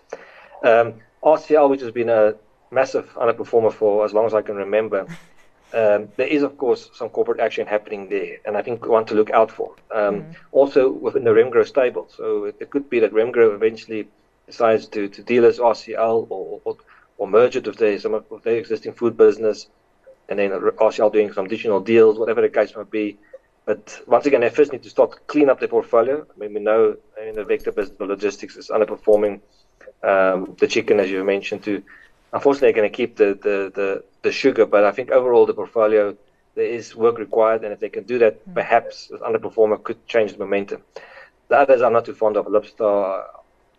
Um, 0.62 0.94
RCL, 1.22 1.70
which 1.70 1.81
has 1.81 1.92
been 1.92 2.11
a 2.11 2.35
massive 2.70 3.09
underperformer 3.14 3.72
for 3.72 4.05
as 4.05 4.12
long 4.12 4.26
as 4.26 4.35
I 4.35 4.42
can 4.42 4.57
remember, 4.57 5.07
um, 5.77 6.09
there 6.17 6.27
is, 6.27 6.43
of 6.43 6.57
course, 6.57 6.89
some 6.95 7.11
corporate 7.11 7.39
action 7.39 7.67
happening 7.67 8.09
there, 8.09 8.39
and 8.47 8.57
I 8.57 8.62
think 8.62 8.83
we 8.83 8.89
want 8.89 9.09
to 9.09 9.15
look 9.15 9.31
out 9.31 9.51
for. 9.51 9.75
Um, 9.95 10.23
mm. 10.23 10.35
Also 10.53 10.91
within 10.91 11.25
the 11.25 11.31
Remgro 11.31 11.67
stable. 11.67 12.09
So 12.17 12.45
it, 12.45 12.57
it, 12.61 12.71
could 12.71 12.89
be 12.89 12.99
that 13.01 13.12
Remgro 13.12 13.55
eventually 13.55 14.09
decides 14.47 14.87
to, 14.89 15.09
to 15.09 15.23
deal 15.23 15.45
as 15.45 15.59
RCL 15.59 16.29
or, 16.31 16.61
or, 16.65 16.77
or 17.19 17.29
merge 17.29 17.57
it 17.57 17.67
with 17.67 17.77
their, 17.77 17.99
some 17.99 18.15
of 18.15 18.25
their 18.43 18.57
existing 18.57 18.95
food 18.95 19.19
business, 19.19 19.67
and 20.31 20.39
then 20.39 20.51
RCL 20.51 21.12
doing 21.12 21.31
some 21.33 21.45
additional 21.45 21.81
deals, 21.81 22.19
whatever 22.19 22.41
the 22.41 22.49
case 22.49 22.75
might 22.75 22.91
be. 22.91 23.19
But 23.67 24.01
once 24.07 24.25
again, 24.25 24.41
they 24.41 24.49
first 24.49 24.73
need 24.73 24.85
to 24.85 24.91
start 24.91 25.12
to 25.12 25.19
clean 25.27 25.51
up 25.51 25.59
their 25.59 25.69
portfolio. 25.69 26.25
I 26.35 26.39
mean, 26.39 26.55
we 26.55 26.61
know 26.61 26.97
in 27.23 27.35
the 27.35 27.45
vector 27.45 27.73
business, 27.73 27.99
the 27.99 28.07
logistics 28.07 28.57
is 28.57 28.71
underperforming. 28.71 29.41
um, 30.03 30.57
the 30.59 30.69
chicken, 30.69 31.01
as 31.01 31.11
you 31.11 31.23
mentioned, 31.25 31.65
to 31.65 31.83
unfortunately 32.33 32.69
they're 32.69 32.81
going 32.81 32.91
to 32.91 32.97
keep 32.97 33.17
the, 33.17 33.39
the, 33.43 33.73
the, 33.75 34.05
the 34.23 34.33
sugar, 34.33 34.67
but 34.67 34.85
I 34.85 34.93
think 34.93 35.11
overall 35.11 35.47
the 35.47 35.55
portfolio 35.55 36.17
there 36.55 36.65
is 36.65 36.97
work 36.97 37.19
required, 37.19 37.65
and 37.65 37.73
if 37.73 37.81
they 37.81 37.89
can 37.89 38.05
do 38.05 38.19
that, 38.19 38.45
mm. 38.49 38.55
perhaps 38.55 39.11
an 39.11 39.19
underperformer 39.19 39.83
could 39.83 40.05
change 40.07 40.33
the 40.33 40.39
momentum. 40.39 40.83
The 41.49 41.57
others 41.59 41.83
I'm 41.83 41.93
not 41.93 42.07
too 42.07 42.15
fond 42.15 42.37
of. 42.37 42.47
Libstar, 42.47 43.25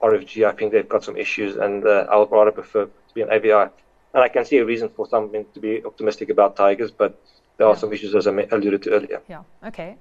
RFG, 0.01 0.47
I 0.47 0.51
think 0.53 0.71
they've 0.71 0.87
got 0.87 1.03
some 1.03 1.17
issues, 1.17 1.57
and 1.57 1.85
uh, 1.85 2.05
I 2.09 2.17
would 2.17 2.31
rather 2.31 2.51
prefer 2.51 2.85
to 2.85 3.13
be 3.13 3.21
an 3.21 3.29
AVI. 3.31 3.71
And 4.13 4.23
I 4.23 4.29
can 4.29 4.45
see 4.45 4.57
a 4.57 4.65
reason 4.65 4.89
for 4.89 5.07
something 5.07 5.45
to 5.53 5.59
be 5.59 5.83
optimistic 5.83 6.29
about 6.29 6.55
Tigers, 6.55 6.91
but 6.91 7.19
there 7.57 7.67
are 7.67 7.73
yeah. 7.73 7.79
some 7.79 7.91
issues 7.91 8.15
as 8.15 8.27
I 8.27 8.31
alluded 8.51 8.83
to 8.83 8.91
earlier. 8.91 9.21
Yeah. 9.27 9.41
Okay. 9.65 9.97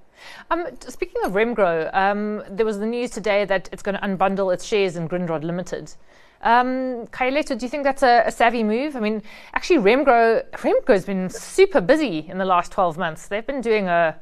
Um, 0.51 0.67
speaking 0.79 1.21
of 1.25 1.33
Remgro, 1.33 1.93
um, 1.93 2.43
there 2.49 2.65
was 2.65 2.79
the 2.79 2.85
news 2.85 3.09
today 3.09 3.43
that 3.45 3.69
it's 3.71 3.81
going 3.81 3.95
to 3.95 4.01
unbundle 4.01 4.53
its 4.53 4.63
shares 4.63 4.95
in 4.95 5.09
Grindrod 5.09 5.43
Limited. 5.43 5.93
Um, 6.41 7.07
Kayalethu, 7.07 7.57
do 7.57 7.65
you 7.65 7.69
think 7.69 7.83
that's 7.83 8.03
a, 8.03 8.23
a, 8.27 8.31
savvy 8.31 8.63
move? 8.63 8.95
I 8.95 8.99
mean, 8.99 9.23
actually, 9.53 9.79
Remgro 9.79 10.43
Remgro's 10.51 11.05
been 11.05 11.29
super 11.29 11.81
busy 11.81 12.27
in 12.29 12.37
the 12.37 12.45
last 12.45 12.71
12 12.71 12.97
months. 12.97 13.27
They've 13.27 13.45
been 13.45 13.61
doing 13.61 13.87
a 13.87 14.15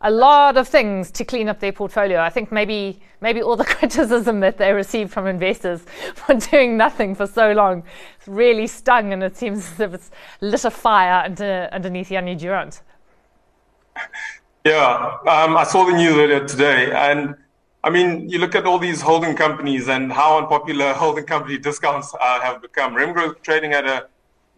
a 0.00 0.10
lot 0.10 0.56
of 0.56 0.68
things 0.68 1.10
to 1.10 1.24
clean 1.24 1.48
up 1.48 1.58
their 1.58 1.72
portfolio. 1.72 2.20
I 2.20 2.30
think 2.30 2.52
maybe 2.52 3.00
maybe 3.20 3.42
all 3.42 3.56
the 3.56 3.64
criticism 3.76 4.40
that 4.40 4.58
they 4.58 4.72
received 4.72 5.12
from 5.12 5.26
investors 5.26 5.82
for 6.14 6.34
doing 6.34 6.76
nothing 6.76 7.14
for 7.14 7.26
so 7.26 7.52
long 7.52 7.82
really 8.26 8.66
stung, 8.66 9.12
and 9.12 9.22
it 9.22 9.36
seems 9.36 9.66
as 9.72 9.80
if 9.80 9.94
it's 9.94 10.10
lit 10.40 10.64
a 10.64 10.70
fire 10.70 11.24
under, 11.24 11.68
underneath 11.72 12.10
Jannie 12.10 12.36
Durand. 12.36 12.80
Yeah, 14.64 15.16
um, 15.26 15.56
I 15.56 15.64
saw 15.64 15.84
the 15.84 15.92
news 15.92 16.14
earlier 16.16 16.46
today, 16.46 16.92
and 16.92 17.34
I 17.88 17.90
mean, 17.90 18.28
you 18.28 18.38
look 18.38 18.54
at 18.54 18.66
all 18.66 18.78
these 18.78 19.00
holding 19.00 19.34
companies 19.34 19.88
and 19.88 20.12
how 20.12 20.36
unpopular 20.36 20.92
holding 21.04 21.24
company 21.24 21.56
discounts 21.56 22.14
uh, 22.20 22.38
have 22.42 22.60
become. 22.60 22.94
Remgro 22.94 23.40
trading 23.40 23.72
at 23.72 23.86
a 23.86 24.08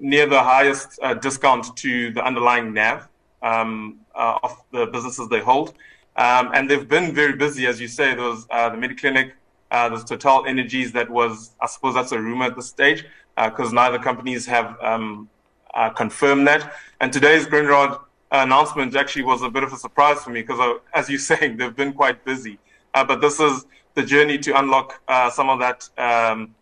near 0.01 0.27
the 0.27 0.43
highest 0.43 0.99
uh, 1.01 1.15
discount 1.15 1.77
to 1.77 2.11
the 2.11 2.25
underlying 2.25 2.75
NAV 2.75 3.07
um, 3.41 4.01
uh, 4.17 4.41
of 4.43 4.61
the 4.73 4.87
businesses 4.87 5.29
they 5.29 5.39
hold. 5.39 5.75
Um, 6.17 6.51
and 6.55 6.69
they've 6.69 6.89
been 6.89 7.15
very 7.15 7.35
busy, 7.35 7.69
as 7.69 7.81
you 7.81 7.87
say. 7.87 8.17
There 8.17 8.25
was 8.25 8.49
uh, 8.51 8.71
the 8.71 8.77
Mediclinic, 8.77 9.31
uh, 9.71 9.89
there's 9.91 10.03
Total 10.03 10.45
Energies 10.45 10.91
that 10.91 11.09
was, 11.09 11.53
I 11.61 11.69
suppose 11.69 11.95
that's 11.95 12.11
a 12.11 12.21
rumor 12.21 12.47
at 12.47 12.57
this 12.57 12.67
stage, 12.67 13.05
because 13.37 13.69
uh, 13.69 13.77
neither 13.77 14.01
companies 14.01 14.45
have 14.47 14.77
um, 14.83 15.29
uh, 15.75 15.91
confirmed 15.91 16.49
that. 16.49 16.73
And 17.01 17.13
today's 17.13 17.47
Grindrod 17.47 18.01
announcement 18.33 18.97
actually 18.97 19.23
was 19.23 19.43
a 19.43 19.49
bit 19.49 19.63
of 19.63 19.73
a 19.73 19.77
surprise 19.77 20.25
for 20.25 20.31
me, 20.31 20.41
because 20.43 20.81
as 20.93 21.09
you're 21.09 21.21
saying, 21.33 21.59
they've 21.59 21.77
been 21.77 21.93
quite 21.93 22.25
busy. 22.25 22.59
But 22.93 23.21
this 23.21 23.41
is 23.41 23.67
the 23.95 24.03
journey 24.03 24.39
to 24.39 24.59
unlock 24.59 25.01
some 25.33 25.51
of 25.51 25.59
that 25.61 25.89
um, 25.99 26.55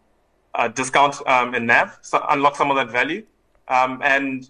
discount 0.75 1.17
um, 1.27 1.55
in 1.55 1.67
NAV, 1.67 1.99
so 2.03 2.25
unlock 2.31 2.57
some 2.57 2.71
of 2.71 2.77
that 2.77 2.91
value. 2.91 3.25
Um, 3.69 4.01
and 4.03 4.49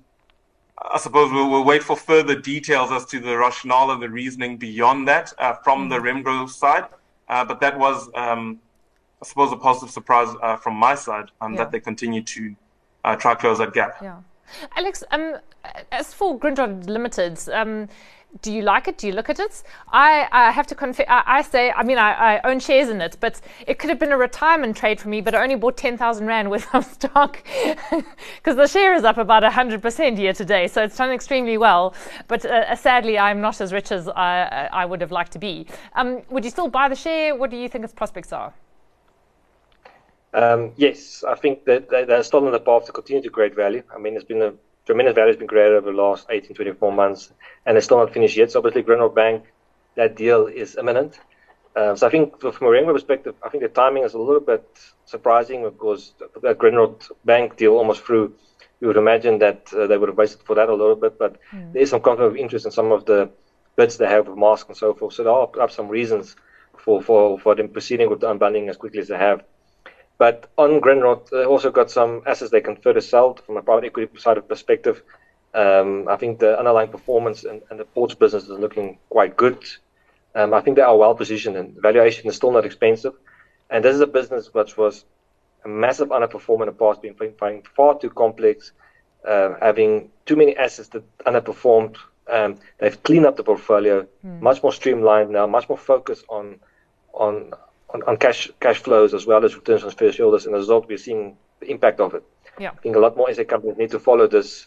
I 0.80 0.98
suppose 0.98 1.32
we'll, 1.32 1.50
we'll, 1.50 1.64
wait 1.64 1.82
for 1.82 1.96
further 1.96 2.38
details 2.38 2.92
as 2.92 3.04
to 3.06 3.18
the 3.18 3.36
rationale 3.36 3.90
and 3.90 4.00
the 4.00 4.08
reasoning 4.08 4.56
beyond 4.56 5.08
that 5.08 5.32
uh, 5.38 5.54
from 5.54 5.88
the 5.88 5.96
mm-hmm. 5.96 6.28
Remgro 6.28 6.48
side. 6.48 6.84
Uh, 7.28 7.44
but 7.44 7.60
that 7.60 7.78
was, 7.78 8.08
um, 8.14 8.60
I 9.20 9.26
suppose, 9.26 9.52
a 9.52 9.56
positive 9.56 9.90
surprise 9.90 10.34
uh, 10.40 10.56
from 10.56 10.76
my 10.76 10.94
side 10.94 11.30
um, 11.40 11.52
yeah. 11.52 11.58
that 11.58 11.72
they 11.72 11.80
continue 11.80 12.22
to 12.22 12.54
uh, 13.04 13.16
try 13.16 13.34
to 13.34 13.40
close 13.40 13.58
that 13.58 13.72
gap. 13.72 13.96
Yeah. 14.00 14.18
Alex, 14.76 15.04
um, 15.10 15.38
as 15.92 16.14
for 16.14 16.38
Grindrod 16.38 16.88
Limited, 16.88 17.38
um, 17.52 17.88
do 18.42 18.52
you 18.52 18.62
like 18.62 18.88
it? 18.88 18.98
Do 18.98 19.06
you 19.06 19.12
look 19.14 19.30
at 19.30 19.38
it? 19.38 19.62
I, 19.90 20.28
I 20.30 20.50
have 20.50 20.66
to 20.68 20.74
confess, 20.74 21.06
I, 21.08 21.22
I, 21.26 21.42
say, 21.42 21.70
I 21.70 21.82
mean, 21.82 21.98
I, 21.98 22.36
I, 22.36 22.40
own 22.44 22.60
shares 22.60 22.88
in 22.88 23.00
it, 23.00 23.16
but 23.20 23.40
it 23.66 23.78
could 23.78 23.90
have 23.90 23.98
been 23.98 24.12
a 24.12 24.18
retirement 24.18 24.76
trade 24.76 25.00
for 25.00 25.08
me, 25.08 25.20
but 25.20 25.34
I 25.34 25.42
only 25.42 25.56
bought 25.56 25.76
10,000 25.76 26.26
Rand 26.26 26.50
worth 26.50 26.72
of 26.74 26.84
stock 26.84 27.42
because 28.36 28.56
the 28.56 28.66
share 28.66 28.94
is 28.94 29.04
up 29.04 29.18
about 29.18 29.42
100% 29.42 30.18
year 30.18 30.32
to 30.32 30.44
day. 30.44 30.68
So 30.68 30.82
it's 30.82 30.96
done 30.96 31.10
extremely 31.10 31.58
well. 31.58 31.94
But 32.28 32.44
uh, 32.44 32.74
sadly, 32.76 33.18
I'm 33.18 33.40
not 33.40 33.60
as 33.60 33.72
rich 33.72 33.92
as 33.92 34.08
I, 34.08 34.68
I 34.72 34.84
would 34.84 35.00
have 35.00 35.12
liked 35.12 35.32
to 35.32 35.38
be. 35.38 35.66
Um, 35.94 36.22
would 36.30 36.44
you 36.44 36.50
still 36.50 36.68
buy 36.68 36.88
the 36.88 36.96
share? 36.96 37.34
What 37.34 37.50
do 37.50 37.56
you 37.56 37.68
think 37.68 37.84
its 37.84 37.94
prospects 37.94 38.32
are? 38.32 38.52
Um, 40.34 40.72
yes, 40.76 41.24
I 41.26 41.34
think 41.34 41.64
that 41.64 41.88
they're 41.88 42.22
still 42.22 42.44
on 42.44 42.52
the 42.52 42.60
path 42.60 42.84
to 42.86 42.92
continue 42.92 43.22
to 43.22 43.30
create 43.30 43.56
value. 43.56 43.82
I 43.94 43.98
mean, 43.98 44.14
it's 44.14 44.24
been 44.24 44.42
a 44.42 44.52
tremendous 44.88 45.14
value 45.14 45.33
has 45.33 45.37
been 45.37 45.46
created 45.46 45.74
over 45.74 45.92
the 45.92 45.96
last 45.96 46.27
18, 46.31 46.57
24 46.57 46.92
months, 46.92 47.31
and 47.66 47.77
it's 47.77 47.85
still 47.85 47.98
not 47.98 48.14
finished 48.14 48.38
yet. 48.38 48.51
So 48.51 48.59
obviously, 48.59 48.83
Grindrod 48.83 49.14
Bank, 49.14 49.44
that 49.96 50.16
deal 50.16 50.46
is 50.46 50.77
imminent. 50.77 51.20
Uh, 51.77 51.94
so 51.94 52.07
I 52.07 52.11
think 52.11 52.40
from 52.40 52.66
a 52.68 52.70
Remgro 52.70 52.94
perspective, 52.94 53.35
I 53.44 53.51
think 53.51 53.62
the 53.62 53.68
timing 53.68 54.05
is 54.05 54.14
a 54.14 54.18
little 54.18 54.40
bit 54.40 54.66
surprising 55.05 55.62
because 55.62 56.14
that 56.42 56.57
Grindrod 56.57 57.07
Bank 57.27 57.59
deal 57.59 57.74
almost 57.74 58.03
through. 58.03 58.35
You 58.81 58.87
would 58.87 58.96
imagine 58.96 59.38
that 59.40 59.70
uh, 59.74 59.87
they 59.88 59.98
would 59.98 60.09
have 60.09 60.16
waited 60.16 60.40
for 60.46 60.55
that 60.55 60.70
a 60.70 60.74
little 60.74 60.96
bit, 60.96 61.18
but 61.18 61.37
mm. 61.53 61.70
there 61.74 61.83
is 61.83 61.90
some 61.90 62.01
conflict 62.01 62.31
of 62.33 62.37
interest 62.38 62.64
in 62.64 62.72
some 62.72 62.90
of 62.90 63.05
the 63.05 63.29
bids 63.77 63.98
they 63.98 64.07
have 64.07 64.27
with 64.27 64.38
Maersk 64.38 64.68
and 64.68 64.77
so 64.77 64.94
forth. 64.94 65.12
So 65.14 65.22
there 65.24 65.62
are 65.62 65.68
some 65.68 65.88
reasons 65.88 66.35
for, 66.79 67.03
for, 67.03 67.38
for 67.38 67.55
them 67.55 67.68
proceeding 67.68 68.09
with 68.09 68.20
the 68.20 68.33
unbundling 68.33 68.70
as 68.70 68.79
quickly 68.79 69.01
as 69.01 69.09
they 69.09 69.18
have. 69.18 69.42
But 70.18 70.50
on 70.59 70.81
Grindrod, 70.81 71.31
they 71.31 71.44
also 71.44 71.70
got 71.70 71.90
some 71.90 72.22
assets 72.26 72.50
they 72.50 72.61
can 72.61 72.76
further 72.76 73.00
sell 73.00 73.35
from 73.35 73.57
a 73.57 73.62
private 73.62 73.85
equity 73.87 74.18
side 74.18 74.37
of 74.37 74.48
perspective. 74.48 75.02
Um, 75.54 76.09
I 76.09 76.16
think 76.16 76.40
the 76.40 76.59
underlying 76.59 76.90
performance 76.90 77.44
and, 77.44 77.62
and, 77.70 77.81
the 77.81 77.85
ports 77.85 78.14
business 78.14 78.44
is 78.44 78.50
looking 78.50 78.98
quite 79.09 79.37
good. 79.37 79.64
Um, 80.35 80.52
I 80.52 80.61
think 80.61 80.76
they 80.76 80.83
are 80.83 80.96
well 80.96 81.14
positioned 81.14 81.57
and 81.57 81.74
valuation 81.81 82.28
is 82.28 82.37
still 82.37 82.52
not 82.52 82.66
expensive. 82.66 83.14
And 83.70 83.85
this 83.85 83.94
is 83.94 84.00
a 84.00 84.07
business 84.07 84.52
which 84.52 84.76
was 84.76 85.04
a 85.64 85.68
massive 85.68 86.09
underperformer 86.09 86.62
in 86.62 86.66
the 86.66 86.72
past, 86.72 87.00
being 87.00 87.14
finding 87.14 87.62
far 87.74 87.98
too 87.98 88.11
complex, 88.11 88.72
uh, 89.26 89.54
having 89.61 90.11
too 90.26 90.37
many 90.37 90.57
assets 90.57 90.88
that 90.90 91.04
underperformed. 91.24 91.96
Um, 92.31 92.59
they've 92.78 93.02
cleaned 93.02 93.24
up 93.24 93.37
the 93.37 93.44
portfolio, 93.44 94.07
mm. 94.24 94.40
much 94.40 94.62
more 94.62 94.72
streamlined 94.72 95.31
now, 95.31 95.46
much 95.46 95.68
more 95.68 95.78
focused 95.78 96.24
on 96.28 96.61
on 97.14 97.52
on, 97.90 98.03
on 98.05 98.16
cash 98.16 98.51
cash 98.61 98.79
flows 98.79 99.14
as 99.14 99.27
well 99.27 99.44
as 99.44 99.55
returns 99.55 99.85
on 99.85 99.90
fair 99.90 100.12
shareholders, 100.12 100.46
and 100.46 100.55
as 100.55 100.59
a 100.59 100.62
result, 100.62 100.88
we're 100.88 100.98
seeing 100.98 101.37
the 101.61 101.70
impact 101.70 102.01
of 102.01 102.14
it. 102.14 102.22
Yeah. 102.59 102.70
I 102.70 102.81
think 102.81 102.96
a 102.96 102.98
lot 102.98 103.16
more 103.16 103.33
SA 103.33 103.44
companies 103.44 103.79
need 103.79 103.90
to 103.90 103.98
follow 103.98 104.27
this 104.27 104.66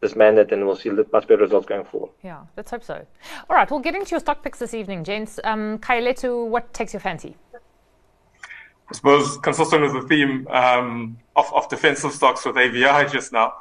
this 0.00 0.16
mandate, 0.16 0.52
and 0.52 0.66
we'll 0.66 0.76
see 0.76 0.90
much 0.90 1.26
better 1.26 1.42
results 1.42 1.66
going 1.66 1.84
forward. 1.84 2.10
Yeah, 2.22 2.40
let's 2.56 2.70
hope 2.70 2.82
so. 2.82 3.04
All 3.48 3.56
right, 3.56 3.70
we'll 3.70 3.80
get 3.80 3.94
into 3.94 4.12
your 4.12 4.20
stock 4.20 4.42
picks 4.42 4.58
this 4.58 4.72
evening, 4.72 5.04
gents. 5.04 5.38
Um, 5.44 5.78
Kayalethu, 5.78 6.48
what 6.48 6.72
takes 6.72 6.92
your 6.94 7.00
fancy? 7.00 7.36
I 8.90 8.94
suppose 8.94 9.36
consistent 9.38 9.82
with 9.82 9.92
the 9.92 10.08
theme 10.08 10.48
um, 10.48 11.18
of, 11.36 11.52
of 11.54 11.68
defensive 11.68 12.12
stocks 12.12 12.44
with 12.44 12.56
AVI 12.56 13.08
just 13.10 13.32
now, 13.32 13.54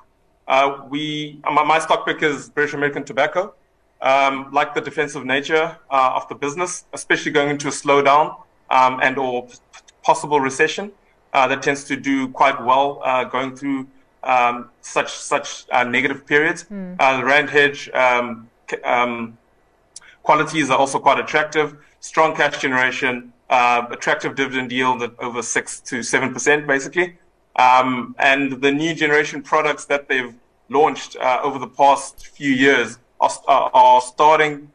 uh, 0.47 0.85
we 0.89 1.39
my, 1.43 1.63
my, 1.63 1.77
stock 1.79 2.05
pick 2.05 2.23
is 2.23 2.49
British 2.49 2.73
American 2.73 3.03
Tobacco. 3.03 3.53
Um, 4.01 4.49
like 4.53 4.73
the 4.73 4.79
defensive 4.79 5.25
nature 5.25 5.77
uh, 5.91 6.11
of 6.15 6.27
the 6.29 6.35
business, 6.35 6.85
especially 6.93 7.33
going 7.33 7.49
into 7.49 7.67
a 7.67 7.71
slowdown 7.71 8.37
um, 8.69 8.99
and 9.01 9.17
or 9.17 9.47
possible 10.03 10.39
recession 10.39 10.91
uh, 11.33 11.47
that 11.47 11.61
tends 11.61 11.83
to 11.85 11.95
do 11.95 12.27
quite 12.29 12.63
well 12.63 13.01
uh, 13.03 13.23
going 13.23 13.55
through 13.55 13.87
um, 14.23 14.69
such 14.81 15.11
such 15.11 15.65
uh, 15.71 15.83
negative 15.83 16.25
periods. 16.25 16.65
Mm. 16.65 16.97
the 17.19 17.25
rand 17.25 17.49
hedge 17.49 17.89
um, 17.93 18.49
um, 18.83 19.37
qualities 20.23 20.69
are 20.69 20.77
also 20.77 20.99
quite 20.99 21.19
attractive. 21.19 21.77
Strong 22.01 22.35
cash 22.35 22.61
generation, 22.61 23.33
uh, 23.49 23.85
attractive 23.91 24.35
dividend 24.35 24.71
yield 24.71 25.01
at 25.01 25.11
over 25.19 25.41
six 25.41 25.79
to 25.81 26.03
seven 26.03 26.33
percent, 26.33 26.67
basically. 26.67 27.17
Um, 27.55 28.15
and 28.19 28.61
the 28.61 28.71
new 28.71 28.93
generation 28.93 29.41
products 29.41 29.85
that 29.85 30.07
they've 30.07 30.33
launched 30.69 31.17
uh, 31.17 31.39
over 31.43 31.59
the 31.59 31.67
past 31.67 32.27
few 32.27 32.51
years 32.51 32.99
are, 33.19 33.31
are 33.47 34.01
starting 34.01 34.71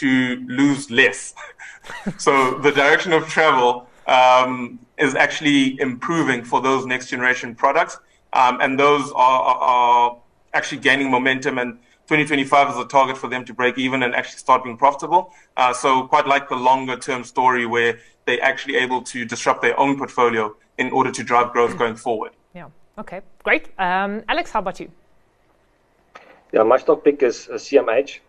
to 0.00 0.44
lose 0.46 0.90
less. 0.90 1.34
so 2.18 2.58
the 2.58 2.72
direction 2.72 3.12
of 3.12 3.28
travel 3.28 3.86
um, 4.06 4.78
is 4.98 5.14
actually 5.14 5.80
improving 5.80 6.44
for 6.44 6.60
those 6.60 6.86
next 6.86 7.08
generation 7.08 7.54
products. 7.54 7.98
Um, 8.32 8.58
and 8.60 8.78
those 8.78 9.10
are, 9.12 9.40
are, 9.42 9.56
are, 9.56 10.16
actually 10.52 10.80
gaining 10.80 11.10
momentum. 11.10 11.58
And 11.58 11.74
2025 12.06 12.70
is 12.70 12.76
a 12.76 12.84
target 12.84 13.16
for 13.16 13.28
them 13.28 13.44
to 13.44 13.52
break 13.52 13.76
even 13.76 14.04
and 14.04 14.14
actually 14.14 14.38
start 14.38 14.62
being 14.62 14.76
profitable. 14.76 15.32
Uh, 15.56 15.72
so 15.72 16.06
quite 16.06 16.28
like 16.28 16.48
the 16.48 16.54
longer 16.54 16.96
term 16.96 17.24
story 17.24 17.66
where 17.66 17.98
they're 18.24 18.42
actually 18.42 18.76
able 18.76 19.02
to 19.02 19.24
disrupt 19.24 19.62
their 19.62 19.78
own 19.78 19.98
portfolio 19.98 20.54
in 20.78 20.90
order 20.92 21.10
to 21.10 21.22
drive 21.24 21.52
growth 21.52 21.76
going 21.76 21.96
forward. 21.96 22.32
Yeah. 22.54 22.68
Okay. 22.98 23.20
Great. 23.42 23.68
Um, 23.78 24.22
Alex, 24.28 24.50
how 24.50 24.60
about 24.60 24.78
you? 24.78 24.90
Yeah, 26.52 26.62
my 26.62 26.76
stock 26.76 27.02
pick 27.02 27.22
is 27.22 27.48
uh, 27.48 27.54
CMH. 27.54 28.20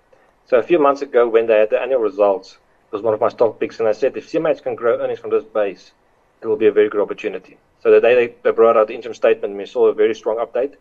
So 0.47 0.57
a 0.57 0.63
few 0.63 0.79
months 0.79 1.01
ago, 1.01 1.27
when 1.27 1.47
they 1.47 1.57
had 1.57 1.69
the 1.69 1.81
annual 1.81 2.01
results, 2.01 2.53
it 2.53 2.91
was 2.91 3.01
one 3.01 3.13
of 3.13 3.21
my 3.21 3.29
stock 3.29 3.59
picks, 3.59 3.79
and 3.79 3.87
I 3.87 3.93
said 3.93 4.15
if 4.15 4.31
CMH 4.31 4.61
can 4.63 4.75
grow 4.75 4.99
earnings 4.99 5.19
from 5.19 5.31
this 5.31 5.43
base, 5.43 5.91
it 6.41 6.47
will 6.47 6.55
be 6.55 6.67
a 6.67 6.71
very 6.71 6.89
good 6.89 7.01
opportunity. 7.01 7.57
So 7.81 7.91
the 7.91 7.99
day 7.99 8.15
they, 8.15 8.35
they 8.43 8.51
brought 8.51 8.77
out 8.77 8.87
the 8.87 8.95
interim 8.95 9.15
statement, 9.15 9.55
we 9.55 9.65
saw 9.65 9.87
a 9.87 9.93
very 9.93 10.13
strong 10.13 10.37
update, 10.37 10.75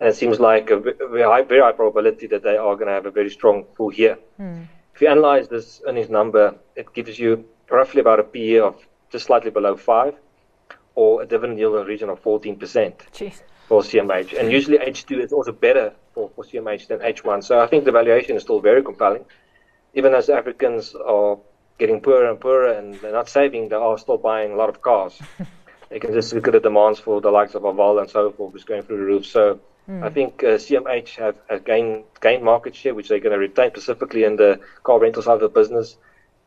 and 0.00 0.08
it 0.08 0.16
seems 0.16 0.40
like 0.40 0.70
a 0.70 0.78
very 0.78 1.22
high, 1.22 1.42
very 1.42 1.60
high 1.60 1.72
probability 1.72 2.26
that 2.28 2.42
they 2.42 2.56
are 2.56 2.74
going 2.74 2.88
to 2.88 2.92
have 2.92 3.06
a 3.06 3.10
very 3.10 3.30
strong 3.30 3.64
full 3.76 3.92
year. 3.92 4.18
Mm. 4.40 4.66
If 4.94 5.00
you 5.00 5.08
analyze 5.08 5.48
this 5.48 5.80
earnings 5.86 6.10
number, 6.10 6.56
it 6.76 6.92
gives 6.92 7.18
you 7.18 7.44
roughly 7.70 8.00
about 8.00 8.20
a 8.20 8.24
PE 8.24 8.58
of 8.58 8.76
just 9.10 9.26
slightly 9.26 9.50
below 9.50 9.76
five. 9.76 10.14
or 10.94 11.22
a 11.22 11.26
dividend 11.26 11.58
yield 11.58 11.74
in 11.74 11.80
the 11.80 11.86
region 11.86 12.08
of 12.08 12.22
14%. 12.22 12.56
Jeez. 13.12 13.42
For 13.68 13.80
CMH. 13.80 14.38
And 14.38 14.52
usually 14.52 14.78
H2 14.78 15.24
is 15.24 15.32
also 15.32 15.52
better 15.52 15.94
for, 16.12 16.30
for 16.34 16.44
CMH 16.44 16.88
than 16.88 16.98
H1. 16.98 17.44
So 17.44 17.60
I 17.60 17.66
think 17.66 17.84
the 17.84 17.92
valuation 17.92 18.36
is 18.36 18.42
still 18.42 18.60
very 18.60 18.82
compelling. 18.82 19.24
Even 19.94 20.12
as 20.14 20.28
Africans 20.28 20.94
are 20.94 21.38
getting 21.78 22.00
poorer 22.00 22.30
and 22.30 22.40
poorer 22.40 22.72
and 22.72 22.94
they're 23.00 23.12
not 23.12 23.28
saving, 23.28 23.68
they 23.68 23.76
are 23.76 23.98
still 23.98 24.18
buying 24.18 24.52
a 24.52 24.56
lot 24.56 24.68
of 24.68 24.82
cars. 24.82 25.18
you 25.90 26.00
can 26.00 26.12
just 26.12 26.32
look 26.32 26.46
at 26.46 26.52
the 26.52 26.60
demands 26.60 27.00
for 27.00 27.20
the 27.20 27.30
likes 27.30 27.54
of 27.54 27.62
Aval 27.62 28.00
and 28.00 28.10
so 28.10 28.30
forth, 28.32 28.54
is 28.54 28.64
going 28.64 28.82
through 28.82 28.98
the 28.98 29.04
roof. 29.04 29.26
So 29.26 29.60
mm. 29.88 30.02
I 30.02 30.10
think 30.10 30.42
uh, 30.42 30.58
CMH 30.58 31.16
have, 31.16 31.36
have 31.48 31.64
gained, 31.64 32.04
gained 32.20 32.44
market 32.44 32.74
share, 32.74 32.94
which 32.94 33.08
they're 33.08 33.20
going 33.20 33.32
to 33.32 33.38
retain 33.38 33.70
specifically 33.70 34.24
in 34.24 34.36
the 34.36 34.60
car 34.82 34.98
rental 34.98 35.22
side 35.22 35.34
of 35.34 35.40
the 35.40 35.48
business. 35.48 35.96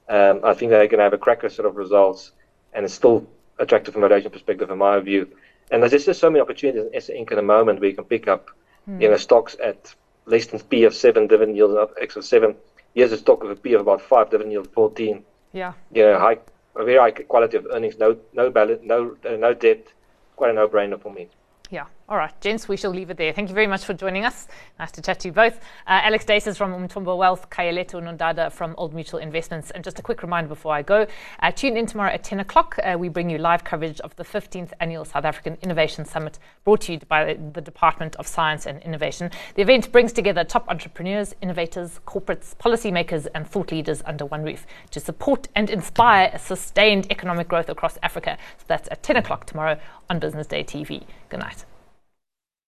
Um, 0.09 0.41
I 0.43 0.53
think 0.53 0.69
they're 0.69 0.87
going 0.87 0.99
to 0.99 1.03
have 1.03 1.13
a 1.13 1.17
cracker 1.17 1.49
set 1.49 1.65
of 1.65 1.75
results, 1.75 2.31
and 2.73 2.85
it's 2.85 2.93
still 2.93 3.27
attractive 3.59 3.93
from 3.93 4.03
a 4.03 4.07
valuation 4.07 4.31
perspective, 4.31 4.69
in 4.69 4.77
my 4.77 4.99
view. 4.99 5.27
And 5.71 5.83
there's 5.83 6.05
just 6.05 6.19
so 6.19 6.29
many 6.29 6.41
opportunities 6.41 6.89
in 6.91 7.01
SA 7.01 7.13
Inc. 7.13 7.31
at 7.31 7.35
the 7.35 7.41
moment 7.41 7.79
where 7.79 7.89
you 7.89 7.95
can 7.95 8.05
pick 8.05 8.27
up, 8.27 8.49
mm. 8.89 9.01
you 9.01 9.09
know, 9.09 9.17
stocks 9.17 9.55
at 9.63 9.93
less 10.25 10.47
than 10.47 10.59
P 10.59 10.83
of 10.83 10.93
seven, 10.93 11.27
dividend 11.27 11.57
yield 11.57 11.77
of 11.77 11.93
X 11.99 12.15
of 12.15 12.25
seven. 12.25 12.55
Here's 12.93 13.11
a 13.11 13.17
stock 13.17 13.43
with 13.43 13.51
a 13.51 13.55
P 13.55 13.73
of 13.73 13.81
about 13.81 14.01
five, 14.01 14.29
dividend 14.29 14.51
yield 14.51 14.67
of 14.67 14.73
14. 14.73 15.23
Yeah. 15.53 15.73
You 15.91 16.03
know, 16.03 16.19
high, 16.19 16.37
a 16.75 16.83
very 16.83 16.97
high 16.97 17.11
quality 17.11 17.57
of 17.57 17.67
earnings, 17.71 17.97
no, 17.97 18.17
no 18.33 18.49
balance, 18.49 18.81
no, 18.83 19.15
uh, 19.27 19.35
no 19.35 19.53
debt. 19.53 19.87
Quite 20.35 20.51
a 20.51 20.53
no-brainer 20.53 21.01
for 21.01 21.11
me. 21.11 21.29
Yeah. 21.71 21.85
All 22.09 22.15
right, 22.15 22.31
gents, 22.39 22.69
we 22.69 22.77
shall 22.77 22.91
leave 22.91 23.09
it 23.09 23.17
there. 23.17 23.33
Thank 23.33 23.49
you 23.49 23.53
very 23.53 23.67
much 23.67 23.83
for 23.83 23.93
joining 23.93 24.23
us. 24.23 24.47
Nice 24.79 24.91
to 24.91 25.01
chat 25.01 25.19
to 25.19 25.27
you 25.27 25.33
both. 25.33 25.57
Uh, 25.85 25.99
Alex 26.03 26.23
Daces 26.23 26.57
from 26.57 26.71
Umthombo 26.71 27.17
Wealth, 27.17 27.49
Kayalethu 27.49 28.01
Nodada 28.01 28.49
from 28.49 28.73
Old 28.77 28.93
Mutual 28.93 29.19
Investments. 29.19 29.71
And 29.71 29.83
just 29.83 29.99
a 29.99 30.01
quick 30.01 30.21
reminder 30.21 30.47
before 30.47 30.73
I 30.73 30.83
go 30.83 31.05
uh, 31.41 31.51
tune 31.51 31.75
in 31.75 31.85
tomorrow 31.85 32.13
at 32.13 32.23
10 32.23 32.39
o'clock. 32.39 32.79
Uh, 32.81 32.95
we 32.97 33.09
bring 33.09 33.29
you 33.29 33.37
live 33.37 33.65
coverage 33.65 33.99
of 33.99 34.15
the 34.15 34.23
15th 34.23 34.71
Annual 34.79 35.03
South 35.03 35.25
African 35.25 35.57
Innovation 35.61 36.05
Summit 36.05 36.39
brought 36.63 36.79
to 36.81 36.93
you 36.93 36.99
by 37.09 37.33
the 37.33 37.59
Department 37.59 38.15
of 38.15 38.25
Science 38.25 38.65
and 38.67 38.81
Innovation. 38.83 39.29
The 39.55 39.63
event 39.63 39.91
brings 39.91 40.13
together 40.13 40.45
top 40.45 40.69
entrepreneurs, 40.69 41.35
innovators, 41.41 41.99
corporates, 42.07 42.55
policymakers, 42.55 43.27
and 43.35 43.45
thought 43.45 43.73
leaders 43.73 44.01
under 44.05 44.25
one 44.25 44.43
roof 44.43 44.65
to 44.91 45.01
support 45.01 45.49
and 45.55 45.69
inspire 45.69 46.39
sustained 46.39 47.11
economic 47.11 47.49
growth 47.49 47.67
across 47.67 47.97
Africa. 48.01 48.37
So 48.59 48.63
that's 48.67 48.87
at 48.91 49.03
10 49.03 49.17
o'clock 49.17 49.45
tomorrow 49.45 49.77
on 50.09 50.19
Business 50.19 50.47
Day 50.47 50.63
TV. 50.63 51.03
Good 51.27 51.41
night. 51.41 51.65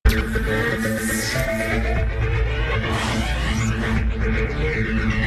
Thank 0.10 0.40
you. 5.14 5.19